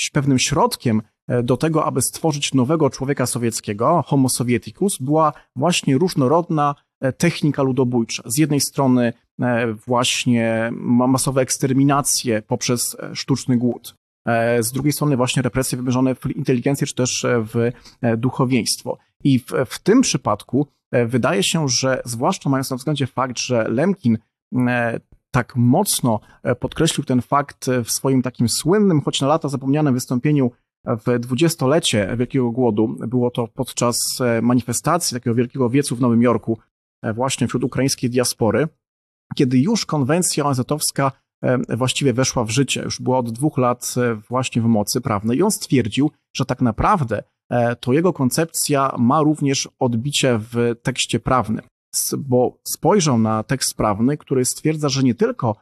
pewnym 0.09 0.39
środkiem 0.39 1.01
do 1.43 1.57
tego, 1.57 1.85
aby 1.85 2.01
stworzyć 2.01 2.53
nowego 2.53 2.89
człowieka 2.89 3.25
sowieckiego, 3.25 4.03
Homo 4.07 4.29
sovieticus, 4.29 4.97
była 4.97 5.33
właśnie 5.55 5.97
różnorodna 5.97 6.75
e, 7.01 7.13
technika 7.13 7.63
ludobójcza. 7.63 8.23
Z 8.25 8.37
jednej 8.37 8.61
strony 8.61 9.13
e, 9.41 9.73
właśnie 9.73 10.71
masowe 11.07 11.41
eksterminacje 11.41 12.41
poprzez 12.41 12.97
sztuczny 13.13 13.57
głód, 13.57 13.95
z 14.59 14.71
drugiej 14.71 14.93
strony 14.93 15.17
właśnie 15.17 15.41
represje 15.41 15.77
wymierzone 15.77 16.15
w 16.15 16.25
inteligencję 16.35 16.87
czy 16.87 16.95
też 16.95 17.25
w 17.53 17.71
duchowieństwo. 18.17 18.97
I 19.23 19.39
w, 19.39 19.45
w 19.65 19.79
tym 19.79 20.01
przypadku 20.01 20.67
wydaje 21.05 21.43
się, 21.43 21.69
że 21.69 22.01
zwłaszcza 22.05 22.49
mając 22.49 22.71
na 22.71 22.77
względzie 22.77 23.07
fakt, 23.07 23.39
że 23.39 23.65
Lemkin 23.69 24.17
tak 25.31 25.55
mocno 25.55 26.19
podkreślił 26.59 27.05
ten 27.05 27.21
fakt 27.21 27.65
w 27.85 27.91
swoim 27.91 28.21
takim 28.21 28.49
słynnym, 28.49 29.01
choć 29.01 29.21
na 29.21 29.27
lata 29.27 29.49
zapomnianym 29.49 29.93
wystąpieniu 29.93 30.51
w 30.85 31.19
dwudziestolecie 31.19 32.15
Wielkiego 32.17 32.51
Głodu. 32.51 32.95
Było 33.07 33.31
to 33.31 33.47
podczas 33.47 33.97
e, 34.21 34.41
manifestacji 34.41 35.15
takiego 35.15 35.35
wielkiego 35.35 35.69
wiecu 35.69 35.95
w 35.95 36.01
Nowym 36.01 36.21
Jorku, 36.21 36.57
e, 37.01 37.13
właśnie 37.13 37.47
wśród 37.47 37.63
ukraińskiej 37.63 38.09
diaspory, 38.09 38.67
kiedy 39.35 39.59
już 39.59 39.85
konwencja 39.85 40.45
ONZ-owska 40.45 41.11
e, 41.43 41.77
właściwie 41.77 42.13
weszła 42.13 42.43
w 42.43 42.49
życie, 42.49 42.81
już 42.81 43.01
była 43.01 43.17
od 43.17 43.31
dwóch 43.31 43.57
lat 43.57 43.95
właśnie 44.29 44.61
w 44.61 44.65
mocy 44.65 45.01
prawnej 45.01 45.37
i 45.37 45.43
on 45.43 45.51
stwierdził, 45.51 46.11
że 46.35 46.45
tak 46.45 46.61
naprawdę 46.61 47.23
to 47.79 47.93
jego 47.93 48.13
koncepcja 48.13 48.95
ma 48.97 49.21
również 49.21 49.69
odbicie 49.79 50.39
w 50.39 50.75
tekście 50.83 51.19
prawnym, 51.19 51.65
bo 52.17 52.57
spojrzał 52.63 53.17
na 53.17 53.43
tekst 53.43 53.77
prawny, 53.77 54.17
który 54.17 54.45
stwierdza, 54.45 54.89
że 54.89 55.03
nie 55.03 55.15
tylko 55.15 55.55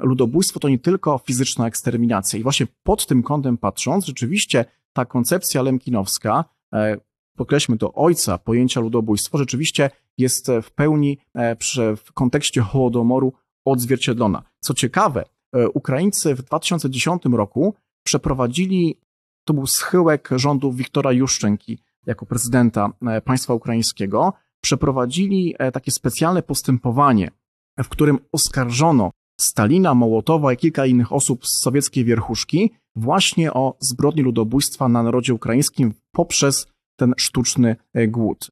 ludobójstwo 0.00 0.60
to 0.60 0.68
nie 0.68 0.78
tylko 0.78 1.18
fizyczna 1.18 1.66
eksterminacja. 1.66 2.38
I 2.38 2.42
właśnie 2.42 2.66
pod 2.82 3.06
tym 3.06 3.22
kątem 3.22 3.58
patrząc, 3.58 4.06
rzeczywiście 4.06 4.64
ta 4.92 5.04
koncepcja 5.04 5.62
lemkinowska, 5.62 6.44
e, 6.74 6.96
podkreślmy 7.36 7.78
to, 7.78 7.92
ojca 7.92 8.38
pojęcia 8.38 8.80
ludobójstwo, 8.80 9.38
rzeczywiście 9.38 9.90
jest 10.18 10.48
w 10.62 10.70
pełni 10.70 11.18
e, 11.34 11.56
w 11.96 12.12
kontekście 12.12 12.60
Hołodomoru 12.60 13.32
odzwierciedlona. 13.64 14.42
Co 14.60 14.74
ciekawe, 14.74 15.24
e, 15.52 15.68
Ukraińcy 15.68 16.34
w 16.34 16.42
2010 16.42 17.36
roku 17.36 17.74
przeprowadzili, 18.04 18.98
to 19.44 19.54
był 19.54 19.66
schyłek 19.66 20.28
rządów 20.36 20.76
Wiktora 20.76 21.12
Juszczenki 21.12 21.78
jako 22.06 22.26
prezydenta 22.26 22.90
państwa 23.24 23.54
ukraińskiego, 23.54 24.32
przeprowadzili 24.60 25.54
takie 25.72 25.90
specjalne 25.90 26.42
postępowanie, 26.42 27.30
w 27.78 27.88
którym 27.88 28.18
oskarżono 28.32 29.10
Stalina, 29.40 29.94
Mołotowa 29.94 30.52
i 30.52 30.56
kilka 30.56 30.86
innych 30.86 31.12
osób 31.12 31.46
z 31.46 31.62
sowieckiej 31.62 32.04
wierchuszki 32.04 32.70
właśnie 32.96 33.52
o 33.52 33.76
zbrodni 33.80 34.22
ludobójstwa 34.22 34.88
na 34.88 35.02
narodzie 35.02 35.34
ukraińskim 35.34 35.94
poprzez 36.12 36.66
ten 36.96 37.14
sztuczny 37.16 37.76
e, 37.94 38.08
głód. 38.08 38.50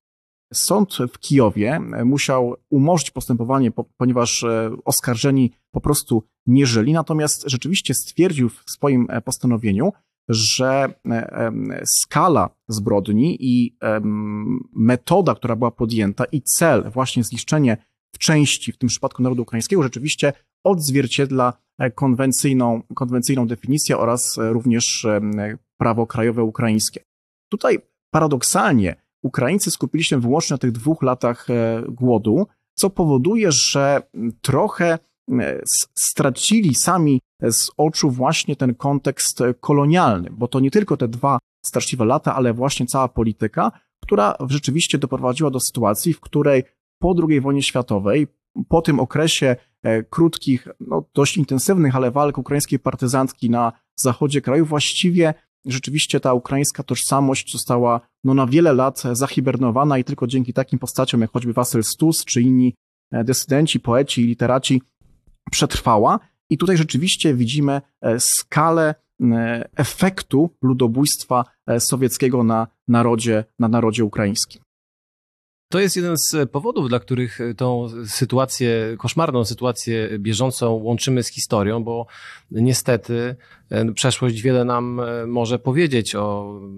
Sąd 0.53 0.99
w 1.13 1.19
Kijowie 1.19 1.81
musiał 2.05 2.55
umorzyć 2.71 3.11
postępowanie, 3.11 3.71
ponieważ 3.97 4.45
oskarżeni 4.85 5.53
po 5.71 5.81
prostu 5.81 6.23
nie 6.47 6.67
żyli, 6.67 6.93
natomiast 6.93 7.45
rzeczywiście 7.47 7.95
stwierdził 7.95 8.49
w 8.49 8.63
swoim 8.67 9.09
postanowieniu, 9.25 9.93
że 10.29 10.95
skala 11.85 12.51
zbrodni 12.69 13.37
i 13.41 13.77
metoda, 14.73 15.35
która 15.35 15.57
była 15.57 15.71
podjęta 15.71 16.25
i 16.25 16.43
cel, 16.43 16.91
właśnie 16.91 17.25
zniszczenie 17.25 17.77
w 18.15 18.19
części, 18.19 18.73
w 18.73 18.79
tym 18.79 18.89
przypadku 18.89 19.23
narodu 19.23 19.43
ukraińskiego, 19.43 19.83
rzeczywiście 19.83 20.33
odzwierciedla 20.65 21.53
e, 21.79 21.91
konwencyjną, 21.91 22.83
konwencyjną 22.95 23.47
definicję 23.47 23.99
oraz 23.99 24.39
e, 24.39 24.53
również 24.53 25.05
e, 25.05 25.21
prawo 25.77 26.07
krajowe 26.07 26.45
ukraińskie. 26.45 27.01
Tutaj 27.49 27.79
paradoksalnie 28.11 28.97
Ukraińcy 29.23 29.71
skupili 29.71 30.05
się 30.05 30.21
wyłącznie 30.21 30.55
na 30.55 30.59
tych 30.59 30.73
dwóch 30.73 31.03
latach 31.03 31.47
głodu, 31.89 32.47
co 32.75 32.91
powoduje, 32.91 33.53
że 33.53 34.03
trochę 34.41 34.99
stracili 35.99 36.75
sami 36.75 37.21
z 37.51 37.71
oczu 37.77 38.11
właśnie 38.11 38.57
ten 38.57 38.75
kontekst 38.75 39.43
kolonialny, 39.61 40.31
bo 40.31 40.49
to 40.49 40.61
nie 40.61 40.71
tylko 40.71 40.97
te 40.97 41.09
dwa 41.09 41.39
straszliwe 41.67 42.05
lata, 42.05 42.35
ale 42.35 42.55
właśnie 42.55 42.87
cała 42.87 43.09
polityka, 43.09 43.73
która 44.03 44.35
rzeczywiście 44.49 44.99
doprowadziła 44.99 45.51
do 45.51 45.61
sytuacji, 45.61 46.13
w 46.13 46.21
której 46.21 46.63
po 46.99 47.15
II 47.29 47.41
wojnie 47.41 47.63
światowej, 47.63 48.27
po 48.69 48.83
tym 48.83 49.01
okresie 49.01 49.57
krótkich, 50.11 50.69
no 50.81 51.05
dość 51.15 51.37
intensywnych, 51.37 51.97
ale 51.97 52.11
walk 52.11 52.39
ukraińskiej 52.39 52.79
partyzantki 52.79 53.51
na 53.51 53.73
zachodzie 53.97 54.41
kraju, 54.41 54.67
właściwie 54.67 55.35
rzeczywiście 55.65 56.21
ta 56.21 56.35
ukraińska 56.35 56.83
tożsamość 56.83 57.53
została 57.53 58.01
no, 58.25 58.35
na 58.35 58.47
wiele 58.47 58.73
lat 58.73 59.03
zahibernowana 59.13 59.99
i 59.99 60.05
tylko 60.05 60.27
dzięki 60.27 60.53
takim 60.53 60.79
postaciom 60.79 61.21
jak 61.21 61.31
choćby 61.31 61.53
Wasyl 61.53 61.83
Stus 61.83 62.25
czy 62.25 62.43
inni 62.43 62.75
e, 63.13 63.25
desydenci, 63.25 63.81
poeci 63.81 64.23
i 64.23 64.27
literaci 64.27 64.83
przetrwała. 65.51 66.21
I 66.51 66.59
tutaj 66.59 66.77
rzeczywiście 66.77 67.35
widzimy 67.35 67.81
e, 68.01 68.21
skalę 68.21 68.95
efektu 69.77 70.51
ludobójstwa 70.63 71.45
sowieckiego 71.79 72.45
na 72.45 72.67
narodzie, 72.89 73.45
na 73.59 73.69
narodzie 73.69 74.05
ukraińskim. 74.05 74.63
To 75.71 75.81
jest 75.81 75.97
jeden 75.97 76.17
z 76.17 76.51
powodów, 76.51 76.89
dla 76.89 77.01
których 77.01 77.39
tą 77.57 77.89
sytuację, 78.07 78.97
koszmarną 78.99 79.45
sytuację 79.45 80.09
bieżącą 80.19 80.71
łączymy 80.73 81.23
z 81.23 81.29
historią, 81.29 81.85
bo 81.85 82.07
niestety 82.51 83.37
e, 83.71 83.93
przeszłość 83.93 84.41
wiele 84.43 84.65
nam 84.65 85.01
e, 85.01 85.27
może 85.27 85.59
powiedzieć 85.59 86.15
o, 86.15 86.21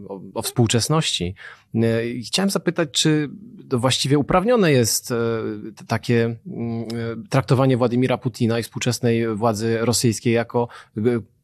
o, 0.09 0.21
o 0.35 0.43
współczesności. 0.43 1.35
E, 1.75 1.81
chciałem 2.27 2.51
zapytać, 2.51 2.89
czy 2.93 3.31
właściwie 3.71 4.19
uprawnione 4.19 4.73
jest 4.73 5.15
takie 5.87 6.37
mm, 6.47 6.87
traktowanie 7.31 7.77
Władimira 7.77 8.19
Putina 8.19 8.59
i 8.59 8.63
współczesnej 8.63 9.37
władzy 9.37 9.79
rosyjskiej 9.81 10.33
jako 10.33 10.69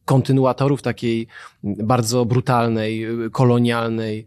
kontynuatorów 0.04 0.82
takiej 0.82 1.26
bardzo 1.62 2.24
brutalnej, 2.24 3.06
kolonialnej 3.32 4.26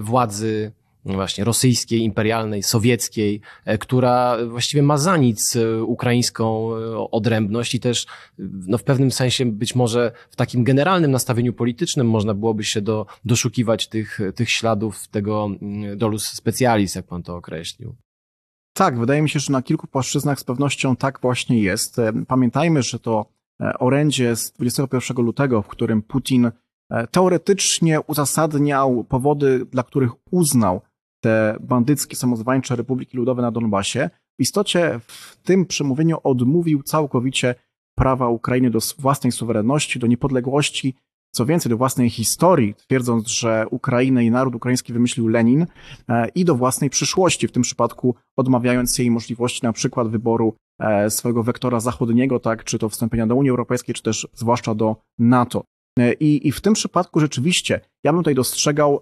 władzy 0.00 0.72
no 0.74 0.83
właśnie 1.04 1.44
rosyjskiej, 1.44 2.00
imperialnej, 2.00 2.62
sowieckiej, 2.62 3.40
e, 3.64 3.78
która 3.78 4.36
właściwie 4.48 4.82
ma 4.82 4.98
za 4.98 5.16
nic 5.16 5.56
e, 5.56 5.82
ukraińską 5.82 6.76
e, 6.76 7.10
odrębność 7.10 7.74
i 7.74 7.80
też 7.80 8.06
no, 8.38 8.78
w 8.78 8.82
pewnym 8.82 9.10
sensie 9.10 9.46
być 9.46 9.74
może 9.74 10.12
w 10.30 10.36
takim 10.36 10.64
generalnym 10.64 11.10
nastawieniu 11.10 11.52
politycznym 11.52 12.10
można 12.10 12.34
byłoby 12.34 12.64
się 12.64 12.80
do, 12.80 13.06
doszukiwać 13.24 13.88
tych, 13.88 14.18
tych 14.34 14.50
śladów 14.50 15.08
tego 15.08 15.50
mm, 15.62 15.98
dolus 15.98 16.26
specialis, 16.26 16.94
jak 16.94 17.06
pan 17.06 17.22
to 17.22 17.36
określił. 17.36 17.94
Tak, 18.76 18.98
wydaje 18.98 19.22
mi 19.22 19.30
się, 19.30 19.40
że 19.40 19.52
na 19.52 19.62
kilku 19.62 19.86
płaszczyznach 19.86 20.40
z 20.40 20.44
pewnością 20.44 20.96
tak 20.96 21.20
właśnie 21.20 21.62
jest. 21.62 21.96
Pamiętajmy, 22.26 22.82
że 22.82 22.98
to 22.98 23.26
orędzie 23.78 24.36
z 24.36 24.52
21 24.52 25.16
lutego, 25.16 25.62
w 25.62 25.68
którym 25.68 26.02
Putin 26.02 26.50
teoretycznie 27.10 28.00
uzasadniał 28.00 29.04
powody, 29.04 29.66
dla 29.72 29.82
których 29.82 30.10
uznał 30.30 30.80
te 31.24 31.56
bandyckie, 31.60 32.16
samozwańcze 32.16 32.76
republiki 32.76 33.16
ludowe 33.16 33.42
na 33.42 33.50
Donbasie, 33.50 34.10
w 34.38 34.42
istocie 34.42 35.00
w 35.06 35.36
tym 35.36 35.66
przemówieniu 35.66 36.16
odmówił 36.24 36.82
całkowicie 36.82 37.54
prawa 37.98 38.28
Ukrainy 38.28 38.70
do 38.70 38.78
własnej 38.98 39.32
suwerenności, 39.32 39.98
do 39.98 40.06
niepodległości, 40.06 40.94
co 41.30 41.46
więcej, 41.46 41.70
do 41.70 41.76
własnej 41.76 42.10
historii, 42.10 42.74
twierdząc, 42.74 43.28
że 43.28 43.66
Ukrainę 43.70 44.24
i 44.24 44.30
naród 44.30 44.54
ukraiński 44.54 44.92
wymyślił 44.92 45.28
Lenin 45.28 45.66
e, 46.08 46.28
i 46.28 46.44
do 46.44 46.54
własnej 46.54 46.90
przyszłości, 46.90 47.48
w 47.48 47.52
tym 47.52 47.62
przypadku 47.62 48.14
odmawiając 48.36 48.98
jej 48.98 49.10
możliwości 49.10 49.60
na 49.62 49.72
przykład 49.72 50.08
wyboru 50.08 50.54
e, 50.78 51.10
swojego 51.10 51.42
wektora 51.42 51.80
zachodniego, 51.80 52.40
tak, 52.40 52.64
czy 52.64 52.78
to 52.78 52.88
wstąpienia 52.88 53.26
do 53.26 53.34
Unii 53.34 53.50
Europejskiej, 53.50 53.94
czy 53.94 54.02
też 54.02 54.28
zwłaszcza 54.32 54.74
do 54.74 54.96
NATO. 55.18 55.64
E, 55.98 56.12
I, 56.12 56.48
I 56.48 56.52
w 56.52 56.60
tym 56.60 56.74
przypadku 56.74 57.20
rzeczywiście 57.20 57.80
ja 58.04 58.12
bym 58.12 58.20
tutaj 58.20 58.34
dostrzegał 58.34 59.00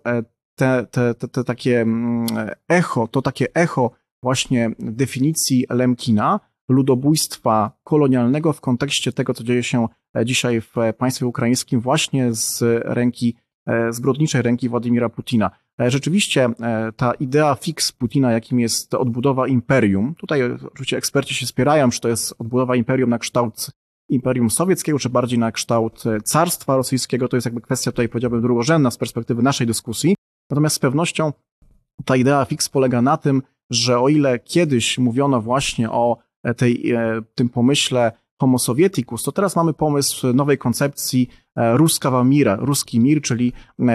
te, 0.62 0.86
te, 0.90 1.14
te, 1.14 1.28
te 1.28 1.44
takie 1.44 1.80
mm, 1.80 2.26
echo, 2.68 3.08
to 3.08 3.22
takie 3.22 3.46
echo 3.54 3.90
właśnie 4.22 4.70
definicji 4.78 5.66
Lemkina, 5.70 6.40
ludobójstwa 6.68 7.72
kolonialnego 7.84 8.52
w 8.52 8.60
kontekście 8.60 9.12
tego, 9.12 9.34
co 9.34 9.44
dzieje 9.44 9.62
się 9.62 9.88
dzisiaj 10.24 10.60
w 10.60 10.74
państwie 10.98 11.26
ukraińskim, 11.26 11.80
właśnie 11.80 12.34
z 12.34 12.62
ręki, 12.84 13.36
e, 13.66 13.92
zbrodniczej 13.92 14.42
ręki 14.42 14.68
Władimira 14.68 15.08
Putina. 15.08 15.50
E, 15.80 15.90
rzeczywiście 15.90 16.44
e, 16.44 16.92
ta 16.96 17.14
idea 17.14 17.54
fix 17.54 17.92
Putina, 17.92 18.32
jakim 18.32 18.60
jest 18.60 18.94
odbudowa 18.94 19.46
imperium, 19.46 20.14
tutaj 20.14 20.42
oczywiście 20.72 20.96
eksperci 20.96 21.34
się 21.34 21.46
spierają, 21.46 21.90
czy 21.90 22.00
to 22.00 22.08
jest 22.08 22.34
odbudowa 22.38 22.76
imperium 22.76 23.10
na 23.10 23.18
kształt 23.18 23.70
imperium 24.08 24.50
sowieckiego, 24.50 24.98
czy 24.98 25.08
bardziej 25.08 25.38
na 25.38 25.52
kształt 25.52 26.04
carstwa 26.24 26.76
rosyjskiego, 26.76 27.28
to 27.28 27.36
jest 27.36 27.44
jakby 27.44 27.60
kwestia 27.60 27.92
tutaj 27.92 28.08
powiedziałbym 28.08 28.42
drugorzędna 28.42 28.90
z 28.90 28.96
perspektywy 28.96 29.42
naszej 29.42 29.66
dyskusji. 29.66 30.14
Natomiast 30.52 30.76
z 30.76 30.78
pewnością 30.78 31.32
ta 32.04 32.16
idea 32.16 32.44
fix 32.44 32.68
polega 32.68 33.02
na 33.02 33.16
tym, 33.16 33.42
że 33.70 34.00
o 34.00 34.08
ile 34.08 34.38
kiedyś 34.38 34.98
mówiono 34.98 35.40
właśnie 35.40 35.90
o 35.90 36.18
e, 36.42 36.54
tej, 36.54 36.92
e, 36.92 37.22
tym 37.34 37.48
pomyśle 37.48 38.12
homo 38.40 38.58
sovieticus, 38.58 39.22
to 39.22 39.32
teraz 39.32 39.56
mamy 39.56 39.72
pomysł 39.72 40.32
nowej 40.32 40.58
koncepcji 40.58 41.28
e, 41.56 41.76
ruskawa 41.76 42.24
mira, 42.24 42.56
ruski 42.56 43.00
mir, 43.00 43.22
czyli, 43.22 43.52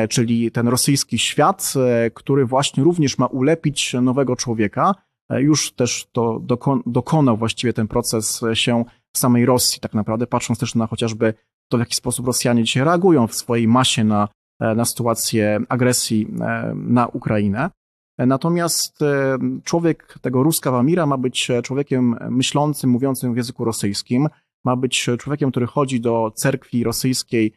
czyli 0.10 0.52
ten 0.52 0.68
rosyjski 0.68 1.20
świat, 1.20 1.74
który 2.14 2.46
właśnie 2.46 2.84
również 2.84 3.18
ma 3.18 3.26
ulepić 3.26 3.94
nowego 3.94 4.36
człowieka. 4.36 4.96
Już 5.30 5.72
też 5.72 6.08
to 6.12 6.42
dokonał 6.86 7.38
właściwie 7.38 7.74
ten 7.74 7.88
proces 7.88 8.42
się 8.54 8.86
w 9.14 9.18
samej 9.18 9.46
Rosji, 9.46 9.80
tak 9.80 9.94
naprawdę, 9.94 10.28
patrząc 10.28 10.60
też 10.60 10.76
na 10.76 10.88
chociażby 10.88 11.34
to, 11.72 11.78
w 11.78 11.80
jaki 11.80 11.96
sposób 11.96 12.26
Rosjanie 12.26 12.64
dzisiaj 12.64 12.84
reagują 12.84 13.28
w 13.28 13.36
swojej 13.36 13.68
masie 13.68 14.04
na 14.04 14.28
na 14.60 14.86
sytuację 14.86 15.60
agresji 15.70 16.28
e, 16.42 16.74
na 16.76 17.08
Ukrainę. 17.08 17.70
Natomiast 18.18 19.02
e, 19.02 19.38
człowiek 19.64 20.16
tego 20.22 20.44
Ruska 20.44 20.72
Wamira 20.72 21.06
ma 21.06 21.18
być 21.18 21.52
człowiekiem 21.64 22.16
myślącym, 22.30 22.90
mówiącym 22.90 23.34
w 23.34 23.38
języku 23.38 23.66
rosyjskim, 23.66 24.28
ma 24.66 24.76
być 24.76 25.10
człowiekiem, 25.20 25.52
który 25.52 25.68
chodzi 25.68 26.02
do 26.02 26.32
cerkwi 26.36 26.84
rosyjskiej 26.84 27.54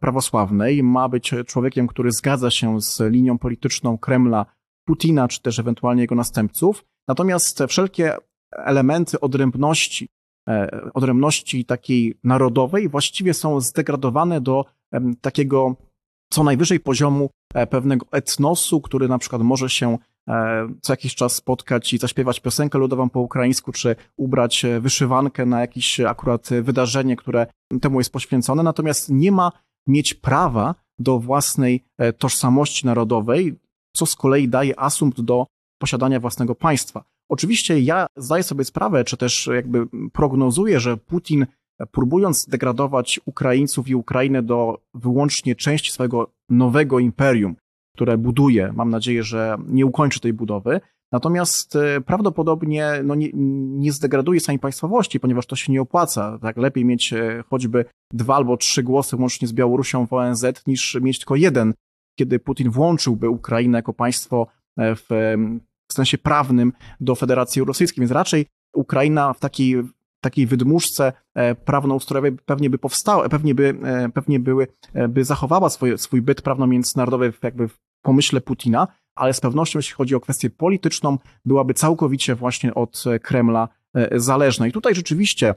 prawosławnej, 0.00 0.82
ma 0.82 1.08
być 1.08 1.34
człowiekiem, 1.46 1.86
który 1.86 2.12
zgadza 2.12 2.50
się 2.50 2.80
z 2.80 3.00
linią 3.00 3.38
polityczną 3.38 3.98
Kremla, 3.98 4.46
Putina, 4.84 5.28
czy 5.28 5.42
też 5.42 5.58
ewentualnie 5.58 6.02
jego 6.02 6.14
następców. 6.14 6.84
Natomiast 7.08 7.62
wszelkie 7.68 8.16
elementy 8.52 9.20
odrębności, 9.20 10.08
odrębności 10.94 11.64
takiej 11.64 12.18
narodowej 12.24 12.88
właściwie 12.88 13.34
są 13.34 13.60
zdegradowane 13.60 14.40
do 14.40 14.64
takiego 15.20 15.76
co 16.30 16.44
najwyżej 16.44 16.80
poziomu 16.80 17.30
e, 17.54 17.66
pewnego 17.66 18.06
etnosu, 18.12 18.80
który 18.80 19.08
na 19.08 19.18
przykład 19.18 19.42
może 19.42 19.70
się 19.70 19.98
e, 20.28 20.68
co 20.80 20.92
jakiś 20.92 21.14
czas 21.14 21.34
spotkać 21.34 21.92
i 21.92 21.98
zaśpiewać 21.98 22.40
piosenkę 22.40 22.78
ludową 22.78 23.10
po 23.10 23.20
ukraińsku, 23.20 23.72
czy 23.72 23.96
ubrać 24.16 24.64
e, 24.64 24.80
wyszywankę 24.80 25.46
na 25.46 25.60
jakieś 25.60 26.00
akurat 26.00 26.48
wydarzenie, 26.62 27.16
które 27.16 27.46
temu 27.80 28.00
jest 28.00 28.12
poświęcone, 28.12 28.62
natomiast 28.62 29.08
nie 29.08 29.32
ma 29.32 29.52
mieć 29.86 30.14
prawa 30.14 30.74
do 30.98 31.18
własnej 31.18 31.84
tożsamości 32.18 32.86
narodowej, 32.86 33.58
co 33.96 34.06
z 34.06 34.16
kolei 34.16 34.48
daje 34.48 34.80
asumpt 34.80 35.20
do 35.20 35.46
posiadania 35.78 36.20
własnego 36.20 36.54
państwa. 36.54 37.04
Oczywiście 37.28 37.80
ja 37.80 38.06
zdaję 38.16 38.42
sobie 38.42 38.64
sprawę, 38.64 39.04
czy 39.04 39.16
też 39.16 39.50
jakby 39.54 39.86
prognozuję, 40.12 40.80
że 40.80 40.96
Putin 40.96 41.46
próbując 41.86 42.46
degradować 42.48 43.20
Ukraińców 43.24 43.88
i 43.88 43.94
Ukrainę 43.94 44.42
do 44.42 44.78
wyłącznie 44.94 45.54
części 45.56 45.92
swojego 45.92 46.30
nowego 46.48 46.98
imperium, 46.98 47.56
które 47.94 48.18
buduje. 48.18 48.72
Mam 48.72 48.90
nadzieję, 48.90 49.22
że 49.22 49.56
nie 49.66 49.86
ukończy 49.86 50.20
tej 50.20 50.32
budowy. 50.32 50.80
Natomiast 51.12 51.76
e, 51.76 52.00
prawdopodobnie 52.00 52.92
no 53.04 53.14
nie, 53.14 53.28
nie 53.78 53.92
zdegraduje 53.92 54.40
samej 54.40 54.58
państwowości, 54.58 55.20
ponieważ 55.20 55.46
to 55.46 55.56
się 55.56 55.72
nie 55.72 55.82
opłaca. 55.82 56.38
Tak 56.42 56.56
lepiej 56.56 56.84
mieć 56.84 57.12
e, 57.12 57.44
choćby 57.50 57.84
dwa 58.12 58.36
albo 58.36 58.56
trzy 58.56 58.82
głosy 58.82 59.16
łącznie 59.16 59.48
z 59.48 59.52
Białorusią 59.52 60.06
w 60.06 60.12
ONZ, 60.12 60.44
niż 60.66 60.98
mieć 61.00 61.18
tylko 61.18 61.36
jeden, 61.36 61.74
kiedy 62.18 62.38
Putin 62.38 62.70
włączyłby 62.70 63.28
Ukrainę 63.28 63.78
jako 63.78 63.92
państwo 63.92 64.46
e, 64.76 64.96
w 64.96 65.08
w 65.90 65.92
sensie 65.92 66.18
prawnym 66.18 66.72
do 67.00 67.14
Federacji 67.14 67.64
Rosyjskiej, 67.64 68.02
więc 68.02 68.12
raczej 68.12 68.46
Ukraina 68.74 69.32
w 69.32 69.40
takiej 69.40 69.74
takiej 70.20 70.46
wydmuszce 70.46 71.12
prawnoustrojowej 71.64 72.32
pewnie 72.32 72.70
by 72.70 72.78
powstała, 72.78 73.28
pewnie 73.28 73.54
by, 73.54 73.78
pewnie 74.14 74.40
były, 74.40 74.66
by 75.08 75.24
zachowała 75.24 75.70
swoje, 75.70 75.98
swój 75.98 76.22
byt 76.22 76.42
prawno-międzynarodowy 76.42 77.32
jakby 77.42 77.68
w 77.68 77.78
pomyśle 78.02 78.40
Putina, 78.40 78.88
ale 79.14 79.34
z 79.34 79.40
pewnością, 79.40 79.78
jeśli 79.78 79.94
chodzi 79.94 80.14
o 80.14 80.20
kwestię 80.20 80.50
polityczną, 80.50 81.18
byłaby 81.44 81.74
całkowicie 81.74 82.34
właśnie 82.34 82.74
od 82.74 83.04
Kremla 83.22 83.68
zależna. 84.12 84.66
I 84.66 84.72
tutaj 84.72 84.94
rzeczywiście 84.94 85.54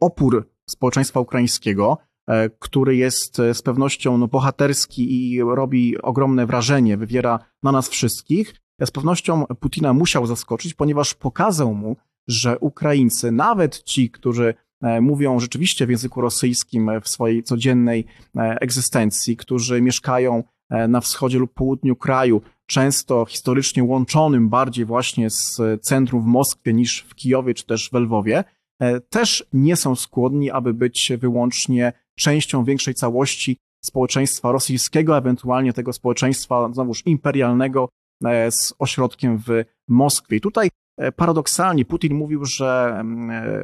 opór 0.00 0.50
społeczeństwa 0.70 1.20
ukraińskiego, 1.20 1.98
e, 2.26 2.50
który 2.50 2.96
jest 2.96 3.40
e, 3.40 3.54
z 3.54 3.62
pewnością 3.62 4.18
no, 4.18 4.28
bohaterski 4.28 5.32
i 5.32 5.42
robi 5.42 6.02
ogromne 6.02 6.46
wrażenie, 6.46 6.96
wywiera 6.96 7.38
na 7.62 7.72
nas 7.72 7.88
wszystkich. 7.88 8.54
E, 8.78 8.86
z 8.86 8.90
pewnością 8.90 9.46
Putina 9.60 9.92
musiał 9.92 10.26
zaskoczyć, 10.26 10.74
ponieważ 10.74 11.14
pokazał 11.14 11.74
mu, 11.74 11.96
że 12.28 12.58
Ukraińcy, 12.58 13.32
nawet 13.32 13.82
ci, 13.82 14.10
którzy 14.10 14.54
mówią 15.00 15.40
rzeczywiście 15.40 15.86
w 15.86 15.90
języku 15.90 16.20
rosyjskim 16.20 16.90
w 17.02 17.08
swojej 17.08 17.42
codziennej 17.42 18.04
egzystencji, 18.36 19.36
którzy 19.36 19.80
mieszkają 19.80 20.44
na 20.88 21.00
wschodzie 21.00 21.38
lub 21.38 21.54
południu 21.54 21.96
kraju, 21.96 22.42
często 22.66 23.24
historycznie 23.24 23.84
łączonym 23.84 24.48
bardziej 24.48 24.84
właśnie 24.84 25.30
z 25.30 25.60
centrum 25.82 26.22
w 26.22 26.26
Moskwie 26.26 26.72
niż 26.72 27.06
w 27.08 27.14
Kijowie 27.14 27.54
czy 27.54 27.66
też 27.66 27.90
w 27.90 27.94
Lwowie, 27.94 28.44
E, 28.80 29.00
też 29.00 29.44
nie 29.52 29.76
są 29.76 29.96
skłonni, 29.96 30.50
aby 30.50 30.74
być 30.74 31.12
wyłącznie 31.18 31.92
częścią 32.18 32.64
większej 32.64 32.94
całości 32.94 33.56
społeczeństwa 33.84 34.52
rosyjskiego, 34.52 35.16
ewentualnie 35.16 35.72
tego 35.72 35.92
społeczeństwa 35.92 36.70
znowuż 36.72 37.06
imperialnego 37.06 37.88
e, 38.24 38.50
z 38.50 38.74
ośrodkiem 38.78 39.38
w 39.38 39.64
Moskwie. 39.88 40.36
I 40.36 40.40
tutaj 40.40 40.68
e, 40.68 40.70
paradoksalnie 41.16 41.84
Putin 41.84 42.14
mówił, 42.14 42.44
że 42.44 43.02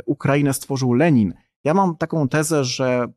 Ukrainę 0.07 0.55
stworzył 0.55 0.93
Lenin. 0.93 1.35
Ja 1.65 1.75
mam 1.75 1.97
taką 1.97 2.29
tezę, 2.29 2.65
że 2.65 3.09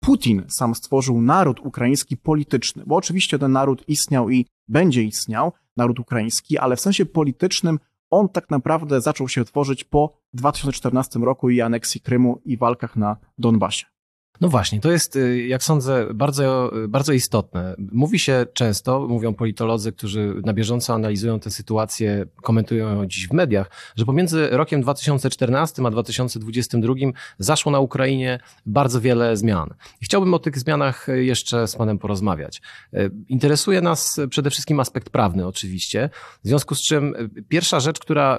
Putin 0.00 0.44
sam 0.48 0.74
stworzył 0.74 1.20
naród 1.20 1.60
ukraiński 1.60 2.16
polityczny, 2.16 2.82
bo 2.86 2.96
oczywiście 2.96 3.38
ten 3.38 3.52
naród 3.52 3.88
istniał 3.88 4.30
i 4.30 4.46
będzie 4.68 5.02
istniał, 5.02 5.52
naród 5.76 5.98
ukraiński, 5.98 6.58
ale 6.58 6.76
w 6.76 6.80
sensie 6.80 7.06
politycznym 7.06 7.78
on 8.10 8.28
tak 8.28 8.50
naprawdę 8.50 9.00
zaczął 9.00 9.28
się 9.28 9.44
tworzyć 9.44 9.84
po 9.84 10.20
2014 10.34 11.18
roku 11.18 11.50
i 11.50 11.60
aneksji 11.60 12.00
Krymu 12.00 12.40
i 12.44 12.56
walkach 12.56 12.96
na 12.96 13.16
Donbasie. 13.38 13.86
No 14.40 14.48
właśnie, 14.48 14.80
to 14.80 14.92
jest, 14.92 15.16
y, 15.16 15.46
jak 15.46 15.62
sądzę, 15.62 16.06
bardzo, 16.14 16.72
bardzo 16.88 17.12
istotne. 17.12 17.74
Mówi 17.92 18.18
się 18.18 18.46
często, 18.54 19.06
mówią 19.08 19.34
politolodzy, 19.34 19.92
którzy 19.92 20.34
na 20.44 20.52
bieżąco 20.52 20.94
analizują 20.94 21.40
tę 21.40 21.50
sytuację, 21.50 22.26
komentują 22.42 22.94
ją 22.94 23.06
dziś 23.06 23.28
w 23.28 23.32
mediach, 23.32 23.70
że 23.96 24.04
pomiędzy 24.04 24.48
rokiem 24.50 24.82
2014 24.82 25.82
a 25.86 25.90
2022 25.90 26.94
zaszło 27.38 27.72
na 27.72 27.80
Ukrainie 27.80 28.38
bardzo 28.66 29.00
wiele 29.00 29.36
zmian. 29.36 29.74
I 30.00 30.04
chciałbym 30.04 30.34
o 30.34 30.38
tych 30.38 30.58
zmianach 30.58 31.06
jeszcze 31.14 31.68
z 31.68 31.76
Panem 31.76 31.98
porozmawiać. 31.98 32.62
Y, 32.94 33.10
interesuje 33.28 33.80
nas 33.80 34.20
przede 34.30 34.50
wszystkim 34.50 34.80
aspekt 34.80 35.10
prawny, 35.10 35.46
oczywiście, 35.46 36.10
w 36.44 36.48
związku 36.48 36.74
z 36.74 36.82
czym 36.82 37.14
pierwsza 37.48 37.80
rzecz, 37.80 37.98
która 37.98 38.38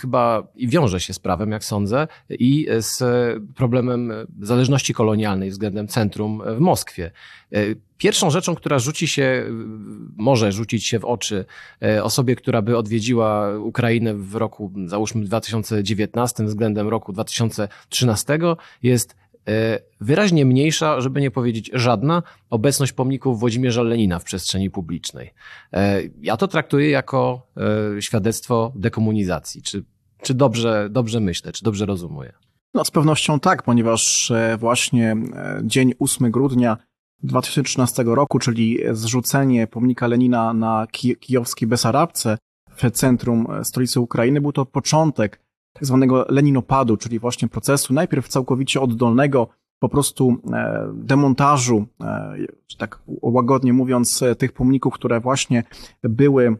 chyba 0.00 0.46
wiąże 0.56 1.00
się 1.00 1.14
z 1.14 1.18
prawem, 1.18 1.50
jak 1.50 1.64
sądzę, 1.64 2.08
i 2.30 2.66
z 2.78 3.02
problemem 3.54 4.12
zależności 4.40 4.94
kolonialnej, 4.94 5.35
względem 5.50 5.88
centrum 5.88 6.42
w 6.56 6.60
Moskwie. 6.60 7.10
E, 7.52 7.58
pierwszą 7.98 8.30
rzeczą, 8.30 8.54
która 8.54 8.78
rzuci 8.78 9.08
się, 9.08 9.44
może 10.16 10.52
rzucić 10.52 10.86
się 10.86 10.98
w 10.98 11.04
oczy 11.04 11.44
e, 11.82 12.04
osobie, 12.04 12.36
która 12.36 12.62
by 12.62 12.76
odwiedziła 12.76 13.58
Ukrainę 13.58 14.14
w 14.14 14.34
roku, 14.34 14.72
załóżmy 14.86 15.24
2019 15.24 16.44
względem 16.44 16.88
roku 16.88 17.12
2013 17.12 18.38
jest 18.82 19.16
e, 19.48 19.78
wyraźnie 20.00 20.44
mniejsza, 20.44 21.00
żeby 21.00 21.20
nie 21.20 21.30
powiedzieć 21.30 21.70
żadna, 21.74 22.22
obecność 22.50 22.92
pomników 22.92 23.40
Włodzimierza 23.40 23.82
Lenina 23.82 24.18
w 24.18 24.24
przestrzeni 24.24 24.70
publicznej. 24.70 25.34
Ja 26.20 26.36
to 26.36 26.48
traktuję 26.48 26.90
jako 26.90 27.46
świadectwo 28.00 28.72
dekomunizacji. 28.74 29.62
Czy, 29.62 29.84
czy 30.22 30.34
dobrze, 30.34 30.88
dobrze 30.90 31.20
myślę, 31.20 31.52
czy 31.52 31.64
dobrze 31.64 31.86
rozumuję? 31.86 32.45
No 32.76 32.84
z 32.84 32.90
pewnością 32.90 33.40
tak, 33.40 33.62
ponieważ 33.62 34.30
e, 34.30 34.56
właśnie 34.60 35.12
e, 35.12 35.60
dzień 35.64 35.92
8 35.98 36.30
grudnia 36.30 36.76
2013 37.22 38.02
roku, 38.06 38.38
czyli 38.38 38.78
zrzucenie 38.92 39.66
pomnika 39.66 40.06
Lenina 40.06 40.54
na 40.54 40.86
kijowskiej 41.20 41.68
Besarabce 41.68 42.38
w 42.76 42.90
centrum 42.90 43.46
e, 43.50 43.64
stolicy 43.64 44.00
Ukrainy, 44.00 44.40
był 44.40 44.52
to 44.52 44.66
początek 44.66 45.40
tak 45.72 45.86
zwanego 45.86 46.26
leninopadu, 46.28 46.96
czyli 46.96 47.18
właśnie 47.18 47.48
procesu 47.48 47.94
najpierw 47.94 48.28
całkowicie 48.28 48.80
oddolnego, 48.80 49.48
po 49.78 49.88
prostu 49.88 50.36
demontażu, 50.94 51.86
tak 52.78 53.02
łagodnie 53.06 53.72
mówiąc, 53.72 54.24
tych 54.38 54.52
pomników, 54.52 54.94
które 54.94 55.20
właśnie 55.20 55.64
były 56.02 56.56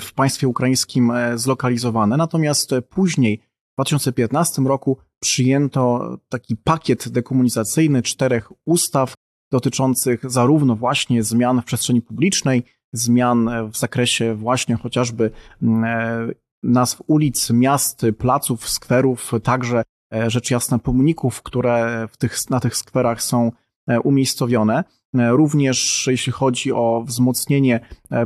w 0.00 0.12
państwie 0.12 0.48
ukraińskim 0.48 1.12
zlokalizowane. 1.34 2.16
Natomiast 2.16 2.70
później 2.90 3.42
w 3.72 3.74
2015 3.74 4.62
roku 4.62 4.98
przyjęto 5.20 6.16
taki 6.28 6.56
pakiet 6.56 7.08
dekomunizacyjny 7.08 8.02
czterech 8.02 8.52
ustaw 8.66 9.14
dotyczących 9.52 10.30
zarówno 10.30 10.76
właśnie 10.76 11.22
zmian 11.22 11.62
w 11.62 11.64
przestrzeni 11.64 12.02
publicznej, 12.02 12.64
zmian 12.92 13.50
w 13.70 13.76
zakresie 13.76 14.34
właśnie 14.34 14.76
chociażby 14.76 15.30
mm, 15.62 15.84
e, 15.84 16.32
nazw 16.62 17.02
ulic, 17.06 17.50
miast, 17.50 18.06
placów, 18.18 18.68
skwerów, 18.68 19.32
także 19.42 19.82
e, 20.14 20.30
rzecz 20.30 20.50
jasna 20.50 20.78
pomników, 20.78 21.42
które 21.42 22.06
tych, 22.18 22.50
na 22.50 22.60
tych 22.60 22.76
skwerach 22.76 23.22
są 23.22 23.52
e, 23.88 24.00
umiejscowione. 24.00 24.84
Również 25.14 26.06
jeśli 26.10 26.32
chodzi 26.32 26.72
o 26.72 27.02
wzmocnienie 27.06 27.80